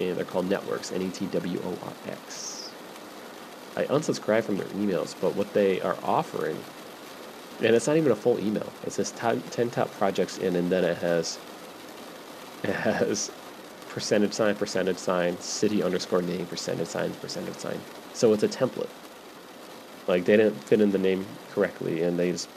[0.00, 2.70] And they're called Networx, N E T W O R X.
[3.76, 6.56] I unsubscribe from their emails, but what they are offering,
[7.58, 8.72] and it's not even a full email.
[8.86, 11.38] It says top, 10 top projects in, and then it has
[12.62, 13.30] it has
[13.88, 17.80] percentage sign, percentage sign, city underscore name, percentage sign, percentage sign.
[18.14, 18.88] So it's a template.
[20.06, 22.48] Like they didn't fit in the name correctly, and they just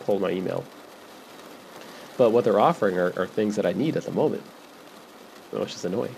[0.00, 0.64] pulled my email.
[2.16, 4.42] But what they're offering are, are things that I need at the moment,
[5.50, 6.14] which is annoying.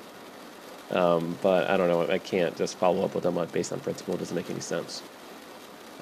[0.90, 2.02] Um, but I don't know.
[2.12, 4.14] I can't just follow up with them based on principle.
[4.14, 5.02] It doesn't make any sense.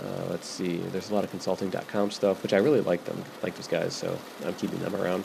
[0.00, 0.78] Uh, let's see.
[0.78, 3.94] There's a lot of consulting.com stuff, which I really like them, like those guys.
[3.94, 5.24] So I'm keeping them around.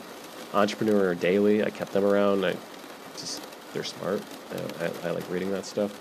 [0.54, 2.44] Entrepreneur Daily, I kept them around.
[2.44, 2.56] I
[3.16, 3.42] just
[3.72, 4.22] they're smart.
[4.80, 5.92] I, I, I like reading that stuff.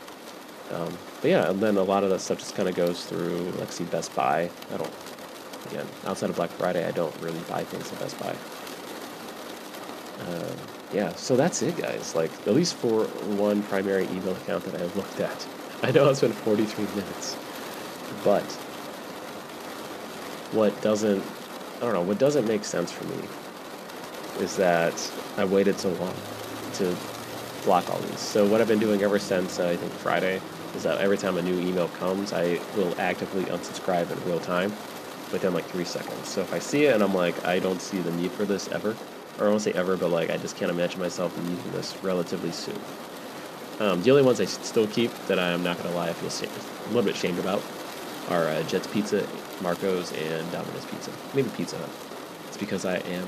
[0.72, 3.39] Um, but yeah, and then a lot of that stuff just kind of goes through,
[3.57, 4.51] like, see Best Buy.
[4.72, 4.93] I don't
[5.67, 8.36] Again, outside of Black Friday, I don't really buy things at Best Buy.
[10.28, 10.57] Um,
[10.93, 12.15] yeah, so that's it, guys.
[12.15, 13.05] Like, at least for
[13.38, 15.47] one primary email account that I've looked at.
[15.84, 17.36] I know it's been 43 minutes,
[18.24, 18.43] but
[20.51, 21.24] what doesn't,
[21.78, 23.24] I don't know, what doesn't make sense for me
[24.39, 26.16] is that I waited so long
[26.76, 26.95] to
[27.64, 28.20] block all these.
[28.20, 30.41] So what I've been doing ever since, uh, I think, Friday,
[30.76, 34.72] is that every time a new email comes, I will actively unsubscribe in real time
[35.32, 36.28] within like three seconds.
[36.28, 38.68] So if I see it and I'm like, I don't see the need for this
[38.70, 38.95] ever,
[39.39, 42.51] or I won't say ever, but like I just can't imagine myself using this relatively
[42.51, 42.80] soon.
[43.80, 46.88] Um, the only ones I still keep that I'm not gonna lie, I feel a
[46.88, 47.62] little bit ashamed about
[48.30, 49.27] are uh, Jet's Pizza,
[49.61, 51.11] Marco's, and Domino's Pizza.
[51.34, 51.89] Maybe Pizza Hut.
[52.47, 53.27] It's because I am,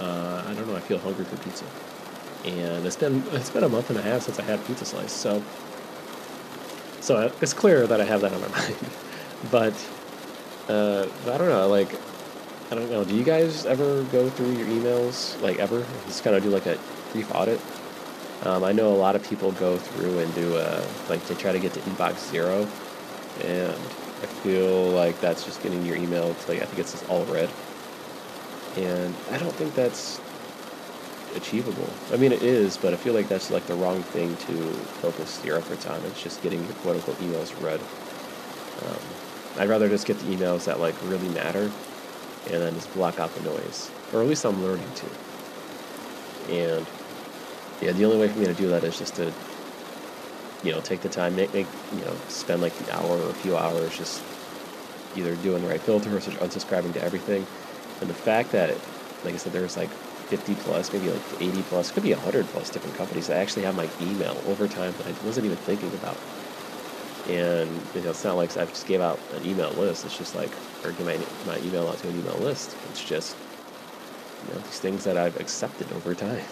[0.00, 1.64] uh, I don't know, I feel hungry for pizza,
[2.44, 5.12] and it's been it's been a month and a half since I had pizza slice,
[5.12, 5.42] so
[7.00, 8.76] so it's clear that I have that on my mind,
[9.50, 9.74] but
[10.68, 11.90] uh, I don't know, like,
[12.70, 13.04] I don't know.
[13.04, 15.86] Do you guys ever go through your emails, like ever?
[16.06, 16.78] Just kind of do like a
[17.12, 17.60] brief audit.
[18.44, 21.52] Um, I know a lot of people go through and do a, like they try
[21.52, 22.68] to get to inbox zero,
[23.42, 23.74] and
[24.22, 27.24] I feel like that's just getting your email to like I think it's just all
[27.26, 27.50] red,
[28.76, 30.20] and I don't think that's
[31.36, 31.88] achievable.
[32.12, 34.52] I mean, it is, but I feel like that's like the wrong thing to
[35.02, 36.00] focus your efforts on.
[36.06, 37.80] It's just getting your quote unquote emails read.
[38.86, 39.00] Um,
[39.60, 41.70] I'd rather just get the emails that like really matter,
[42.50, 45.06] and then just block out the noise, or at least I'm learning to.
[46.52, 46.86] And
[47.80, 49.32] yeah, the only way for me to do that is just to,
[50.62, 53.34] you know, take the time, make, make you know, spend like an hour or a
[53.34, 54.22] few hours just
[55.16, 57.46] either doing the right filter or unsubscribing to everything.
[58.00, 58.70] And the fact that,
[59.24, 62.70] like I said, there's like 50 plus, maybe like 80 plus, could be 100 plus
[62.70, 66.16] different companies that actually have my email over time that I wasn't even thinking about.
[67.28, 70.04] And you know, it's not like I just gave out an email list.
[70.04, 70.50] It's just like,
[70.84, 72.76] or give my, my email out to an email list.
[72.90, 73.36] It's just,
[74.46, 76.44] you know, these things that I've accepted over time.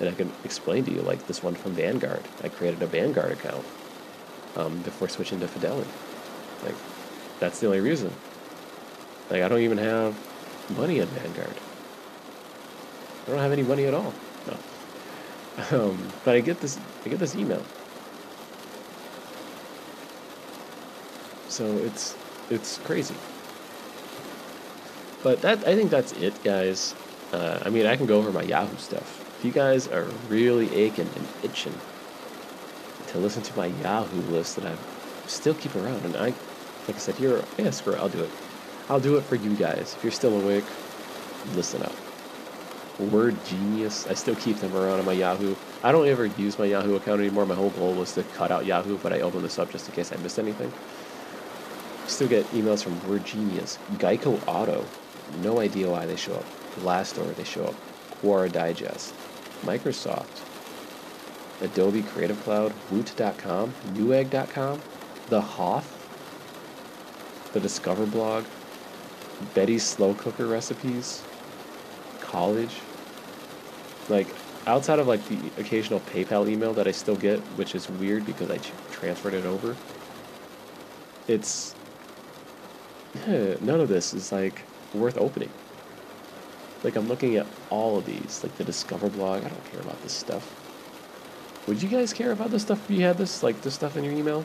[0.00, 2.22] And I can explain to you, like this one from Vanguard.
[2.42, 3.64] I created a Vanguard account
[4.56, 5.90] um, before switching to Fidelity.
[6.64, 6.74] Like,
[7.38, 8.12] that's the only reason.
[9.30, 10.16] Like, I don't even have
[10.76, 11.54] money in Vanguard.
[13.26, 14.12] I don't have any money at all.
[14.46, 14.56] No.
[15.70, 16.80] Um, but I get this.
[17.06, 17.62] I get this email.
[21.48, 22.16] So it's
[22.50, 23.14] it's crazy.
[25.22, 26.96] But that I think that's it, guys.
[27.32, 29.23] Uh, I mean, I can go over my Yahoo stuff.
[29.44, 31.74] You guys are really aching and itching
[33.08, 34.74] to listen to my Yahoo list that I
[35.26, 36.32] still keep around, and I,
[36.88, 38.30] like I said, here, yeah, screw it, I'll do it.
[38.88, 39.94] I'll do it for you guys.
[39.94, 40.64] If you're still awake,
[41.54, 41.92] listen up.
[42.98, 44.06] Word Genius.
[44.06, 45.54] I still keep them around on my Yahoo.
[45.82, 47.44] I don't ever use my Yahoo account anymore.
[47.44, 49.94] My whole goal was to cut out Yahoo, but I open this up just in
[49.94, 50.72] case I missed anything.
[52.06, 54.86] Still get emails from Word Genius, Geico Auto.
[55.42, 56.46] No idea why they show up.
[56.82, 57.74] Last Glassdoor, they show up.
[58.22, 59.12] Quora Digest,
[59.64, 60.42] Microsoft,
[61.60, 64.80] Adobe Creative Cloud, Woot.com, Newegg.com,
[65.28, 66.00] The Hoth,
[67.52, 68.44] the Discover blog,
[69.54, 71.22] Betty's Slow Cooker recipes,
[72.20, 72.80] college.
[74.08, 74.26] Like,
[74.66, 78.50] outside of like the occasional PayPal email that I still get, which is weird because
[78.50, 78.58] I
[78.90, 79.76] transferred it over,
[81.28, 81.74] it's.
[83.26, 84.62] none of this is like
[84.92, 85.50] worth opening.
[86.84, 89.44] Like, I'm looking at all of these, like the Discover blog.
[89.44, 90.60] I don't care about this stuff.
[91.66, 94.04] Would you guys care about this stuff if you had this, like, this stuff in
[94.04, 94.44] your email?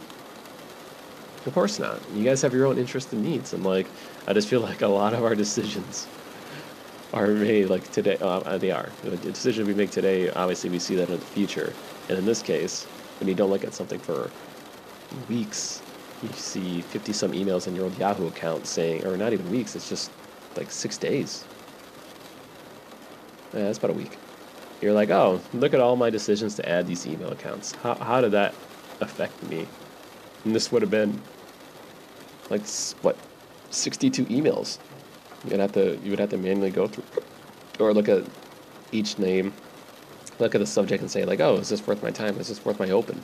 [1.46, 2.00] Of course not.
[2.14, 3.88] You guys have your own interests and needs, and like,
[4.28, 6.08] I just feel like a lot of our decisions
[7.14, 8.18] are made like today.
[8.18, 10.30] Uh, uh, they are the decision we make today.
[10.32, 11.74] Obviously, we see that in the future,
[12.10, 12.86] and in this case,
[13.20, 14.30] when you don't look at something for
[15.28, 15.82] weeks,
[16.22, 19.76] you see fifty some emails in your old Yahoo account saying, or not even weeks.
[19.76, 20.12] It's just
[20.56, 21.46] like six days.
[23.54, 24.18] Yeah, that's about a week.
[24.82, 27.74] You're like, oh, look at all my decisions to add these email accounts.
[27.74, 28.54] How how did that
[29.02, 29.68] affect me?
[30.46, 31.22] And this would have been
[32.50, 32.66] like
[33.02, 33.18] what,
[33.70, 34.80] sixty-two emails
[35.48, 37.04] You'd have to you would have to manually go through
[37.80, 38.24] or look at
[38.92, 39.54] each name,
[40.40, 42.38] look at the subject and say like, oh, is this worth my time?
[42.40, 43.22] Is this worth my open?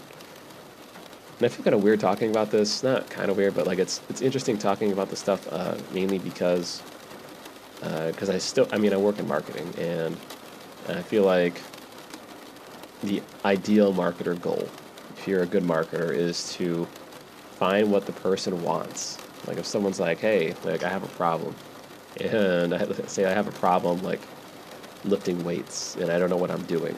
[1.37, 2.83] And I feel kind of weird talking about this.
[2.83, 6.19] Not kind of weird, but like it's it's interesting talking about this stuff uh, mainly
[6.19, 6.81] because
[8.07, 10.17] because uh, I still I mean I work in marketing and
[10.87, 11.61] I feel like
[13.03, 14.67] the ideal marketer goal,
[15.17, 16.85] if you're a good marketer, is to
[17.57, 19.17] find what the person wants.
[19.47, 21.55] Like if someone's like, hey, like I have a problem
[22.19, 24.21] and I say I have a problem like
[25.03, 26.97] lifting weights and I don't know what I'm doing.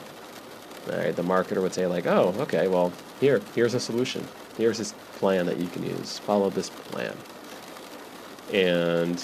[0.90, 4.26] All right, the marketer would say like, "Oh, okay, well, here, here's a solution.
[4.58, 6.18] Here's this plan that you can use.
[6.20, 7.14] Follow this plan."
[8.54, 9.22] And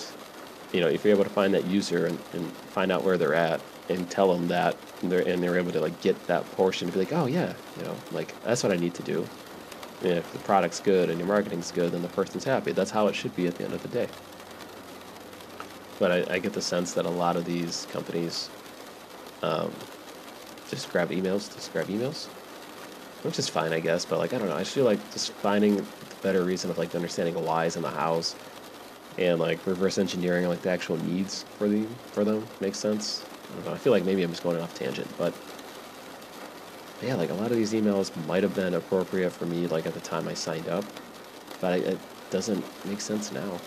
[0.74, 3.36] you know, if you're able to find that user and, and find out where they're
[3.36, 6.88] at and tell them that, and they're, and they're able to like get that portion
[6.88, 9.28] to be like, "Oh yeah, you know, like that's what I need to do."
[10.02, 12.74] And if the product's good and your marketing's good, then the person's happy.
[12.74, 14.08] That's how it should be at the end of the day
[16.00, 18.50] but I, I, get the sense that a lot of these companies
[19.42, 19.72] um,
[20.70, 22.26] just grab emails, just grab emails,
[23.24, 24.04] which is fine, I guess.
[24.04, 24.58] But like, I don't know.
[24.58, 25.86] I feel like just finding
[26.22, 28.36] better reason of like understanding the whys and the hows,
[29.18, 33.26] and like reverse engineering like the actual needs for the for them makes sense.
[33.62, 33.74] I know.
[33.74, 35.34] I feel like maybe I'm just going off tangent, but
[37.02, 39.94] yeah, like a lot of these emails might have been appropriate for me like at
[39.94, 40.86] the time I signed up,
[41.60, 42.00] but it
[42.30, 43.60] doesn't make sense now.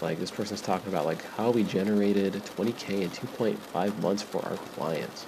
[0.00, 4.56] Like this person's talking about like how we generated 20k in 2.5 months for our
[4.56, 5.26] clients.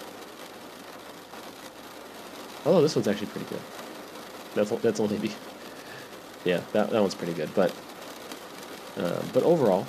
[2.65, 3.61] Although this one's actually pretty good.
[4.55, 5.33] That's that's only be,
[6.45, 7.53] yeah, that that one's pretty good.
[7.55, 7.75] But
[8.97, 9.87] uh, but overall,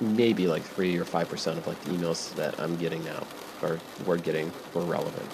[0.00, 3.26] maybe like three or five percent of like the emails that I'm getting now
[3.62, 5.30] or we're getting were relevant.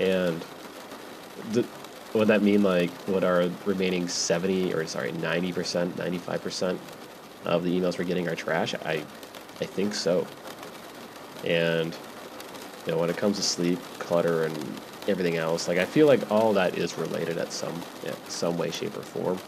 [0.00, 0.44] And
[1.52, 1.66] the,
[2.14, 6.78] would that mean like what our remaining 70 or sorry 90% 95%
[7.44, 8.74] of the emails we're getting are trash?
[8.74, 9.04] I
[9.60, 10.26] i think so.
[11.44, 11.96] And
[12.86, 16.30] you know when it comes to sleep clutter and everything else like i feel like
[16.30, 19.38] all that is related at some yeah, some way shape or form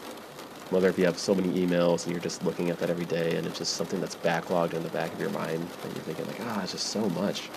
[0.69, 3.35] whether if you have so many emails and you're just looking at that every day
[3.35, 6.25] and it's just something that's backlogged in the back of your mind and you're thinking
[6.27, 7.49] like ah it's just so much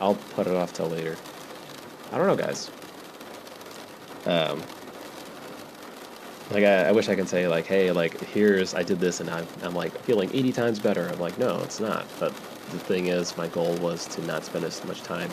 [0.00, 1.16] i'll put it off till later
[2.12, 2.70] i don't know guys
[4.26, 4.62] um,
[6.50, 9.30] like I, I wish I could say like, hey, like here's I did this and
[9.30, 11.08] I'm, I'm like feeling 80 times better.
[11.08, 12.06] I'm like, no, it's not.
[12.18, 12.34] But
[12.70, 15.30] the thing is, my goal was to not spend as much time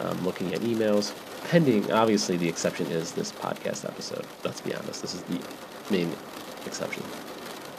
[0.00, 1.14] um, looking at emails.
[1.50, 4.26] Pending, obviously, the exception is this podcast episode.
[4.44, 5.40] Let's be honest, this is the
[5.90, 6.12] main
[6.66, 7.02] exception.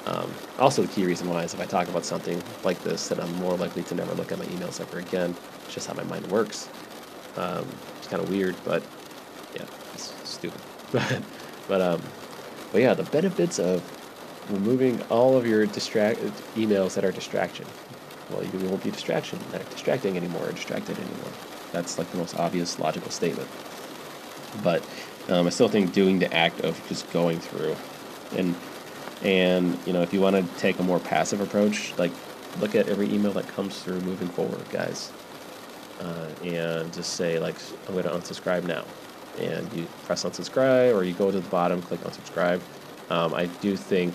[0.06, 3.20] Um, also, the key reason why is if I talk about something like this, then
[3.20, 5.36] I'm more likely to never look at my emails ever again.
[5.66, 6.70] It's just how my mind works.
[7.38, 7.68] Um,
[7.98, 8.82] it's kind of weird, but
[9.56, 10.60] yeah, it's stupid.
[10.92, 11.22] but
[11.68, 12.02] but um,
[12.72, 13.84] but yeah, the benefits of
[14.52, 16.20] removing all of your distract
[16.56, 17.66] emails that are distraction.
[18.32, 21.32] Well, you won't be distraction, not distracting anymore, or distracted anymore.
[21.72, 23.48] That's like the most obvious logical statement.
[24.64, 24.84] But
[25.30, 27.76] um, I still think doing the act of just going through,
[28.36, 28.56] and
[29.22, 32.12] and you know, if you want to take a more passive approach, like
[32.60, 35.12] look at every email that comes through moving forward, guys,
[36.00, 37.56] uh, and just say like,
[37.88, 38.86] I'm going to unsubscribe now
[39.40, 42.62] and you press unsubscribe or you go to the bottom, click unsubscribe.
[43.10, 44.14] Um, I do think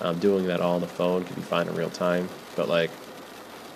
[0.00, 2.90] um, doing that all on the phone can be fine in real time, but like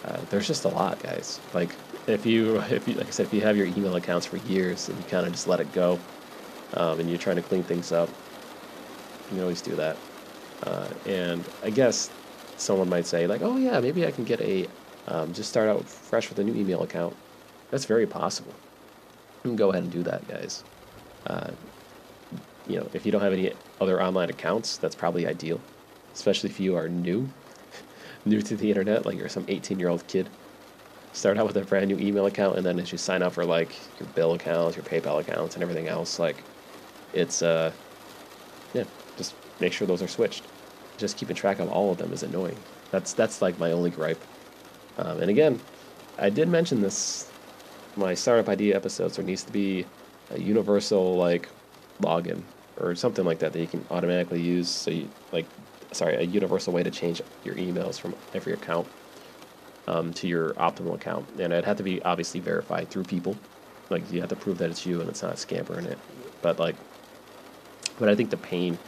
[0.05, 1.40] uh, there's just a lot, guys.
[1.53, 1.74] Like
[2.07, 4.88] if you if you like I said, if you have your email accounts for years
[4.88, 5.99] and you kind of just let it go,
[6.74, 8.09] um, and you're trying to clean things up,
[9.30, 9.97] you can always do that.
[10.63, 12.11] Uh, and I guess
[12.57, 14.67] someone might say like, oh yeah, maybe I can get a
[15.09, 17.17] um, just start out fresh with a new email account.
[17.71, 18.55] That's very possible
[19.57, 20.63] go ahead and do that, guys.
[21.27, 21.51] Uh,
[22.67, 25.61] you know, if you don't have any other online accounts, that's probably ideal,
[26.15, 27.29] especially if you are new,
[28.25, 30.29] new to the internet, like you're some 18 year old kid.
[31.13, 33.45] Start out with a brand new email account, and then as you sign up for
[33.45, 36.43] like your bill accounts, your PayPal accounts, and everything else, like
[37.13, 37.71] it's uh,
[38.73, 38.85] yeah,
[39.19, 40.45] just make sure those are switched.
[41.03, 42.57] Just keeping track of all of them is annoying.
[42.92, 44.22] That's that's like my only gripe.
[44.98, 45.59] Um, and again,
[46.16, 47.28] I did mention this
[47.96, 49.84] my startup idea episodes, there needs to be
[50.30, 51.48] a universal like
[52.00, 52.42] login
[52.78, 54.68] or something like that that you can automatically use.
[54.68, 55.46] So you like,
[55.90, 58.86] sorry, a universal way to change your emails from every account
[59.88, 63.36] um, to your optimal account, and it had to be obviously verified through people.
[63.90, 65.98] Like you have to prove that it's you and it's not a scammer in it.
[66.42, 66.76] But like,
[67.98, 68.78] but I think the pain,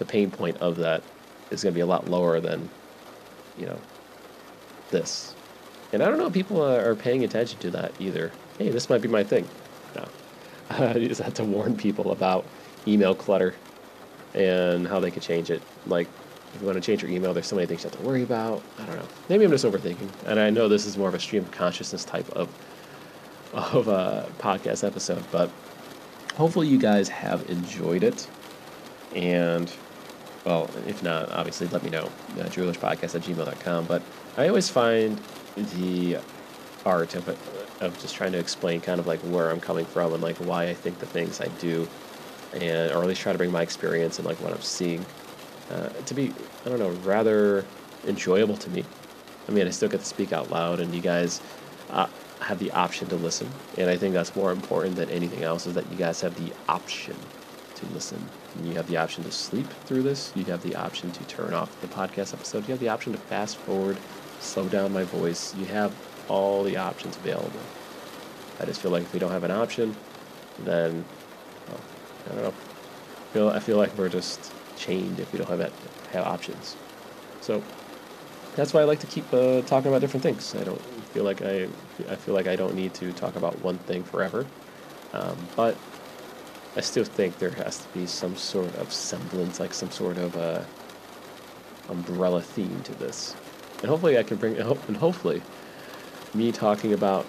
[0.00, 1.04] the pain point of that
[1.52, 2.68] is going to be a lot lower than,
[3.58, 3.78] you know,
[4.90, 5.34] this.
[5.92, 9.02] And I don't know if people are paying attention to that either hey, this might
[9.02, 9.48] be my thing.
[9.94, 10.06] No.
[10.70, 12.44] I just have to warn people about
[12.86, 13.54] email clutter
[14.34, 15.62] and how they could change it.
[15.86, 16.08] Like,
[16.54, 18.22] if you want to change your email, there's so many things you have to worry
[18.22, 18.62] about.
[18.78, 19.08] I don't know.
[19.28, 20.08] Maybe I'm just overthinking.
[20.26, 22.48] And I know this is more of a stream of consciousness type of
[23.54, 25.50] of a podcast episode, but
[26.36, 28.26] hopefully you guys have enjoyed it.
[29.14, 29.70] And
[30.44, 32.10] well, if not, obviously let me know.
[32.38, 33.86] Uh, Podcast at gmail.com.
[33.86, 34.02] But
[34.36, 35.18] I always find
[35.56, 36.18] the
[36.84, 37.28] art of
[37.80, 40.68] of just trying to explain kind of like where I'm coming from and like why
[40.68, 41.86] I think the things I do,
[42.52, 45.04] and or at least try to bring my experience and like what I'm seeing
[45.70, 46.32] uh, to be
[46.64, 47.64] I don't know rather
[48.06, 48.84] enjoyable to me.
[49.48, 51.40] I mean, I still get to speak out loud, and you guys
[51.90, 52.06] uh,
[52.40, 55.74] have the option to listen, and I think that's more important than anything else is
[55.74, 57.16] that you guys have the option
[57.82, 58.28] to listen.
[58.56, 60.32] And you have the option to sleep through this.
[60.34, 62.66] You have the option to turn off the podcast episode.
[62.66, 63.98] You have the option to fast forward,
[64.40, 65.54] slow down my voice.
[65.54, 65.94] You have
[66.28, 67.60] all the options available.
[68.60, 69.96] I just feel like if we don't have an option,
[70.60, 71.04] then
[71.68, 71.80] well,
[72.26, 72.48] I don't know.
[72.48, 75.72] I feel I feel like we're just chained if we don't have that,
[76.12, 76.76] have options.
[77.40, 77.62] So
[78.56, 80.54] that's why I like to keep uh, talking about different things.
[80.54, 80.80] I don't
[81.12, 81.68] feel like I
[82.08, 84.46] I feel like I don't need to talk about one thing forever,
[85.12, 85.76] um, but
[86.74, 90.36] I still think there has to be some sort of semblance, like some sort of
[90.36, 90.62] uh,
[91.88, 93.36] umbrella theme to this,
[93.80, 95.42] and hopefully I can bring and hopefully
[96.34, 97.26] me talking about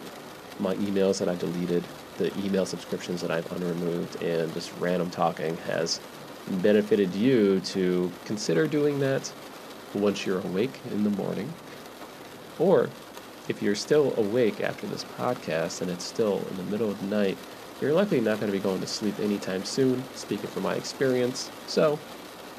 [0.60, 1.84] my emails that I deleted,
[2.18, 6.00] the email subscriptions that I've unremoved, and just random talking has
[6.62, 9.32] benefited you to consider doing that
[9.94, 11.52] once you're awake in the morning.
[12.60, 12.90] Or
[13.48, 17.08] if you're still awake after this podcast and it's still in the middle of the
[17.08, 17.38] night,
[17.82, 21.52] you're likely not going to be going to sleep anytime soon, speaking from my experience.
[21.68, 22.00] So,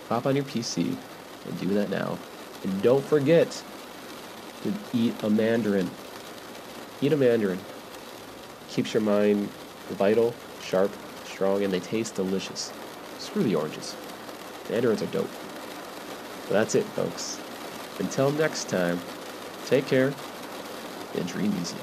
[0.09, 0.97] hop on your PC
[1.47, 2.19] and do that now.
[2.63, 3.63] And don't forget
[4.63, 5.91] to eat a mandarin
[7.05, 7.59] eat a mandarin.
[8.69, 9.49] Keeps your mind
[9.91, 10.91] vital, Sharp,
[11.25, 12.73] strong, and they taste delicious.
[13.19, 13.95] Screw the oranges.
[14.71, 15.29] Mandarins are dope.
[16.49, 17.39] But that's it, folks.
[17.99, 18.99] Until next time,
[19.67, 20.15] take care
[21.15, 21.77] and dream easy.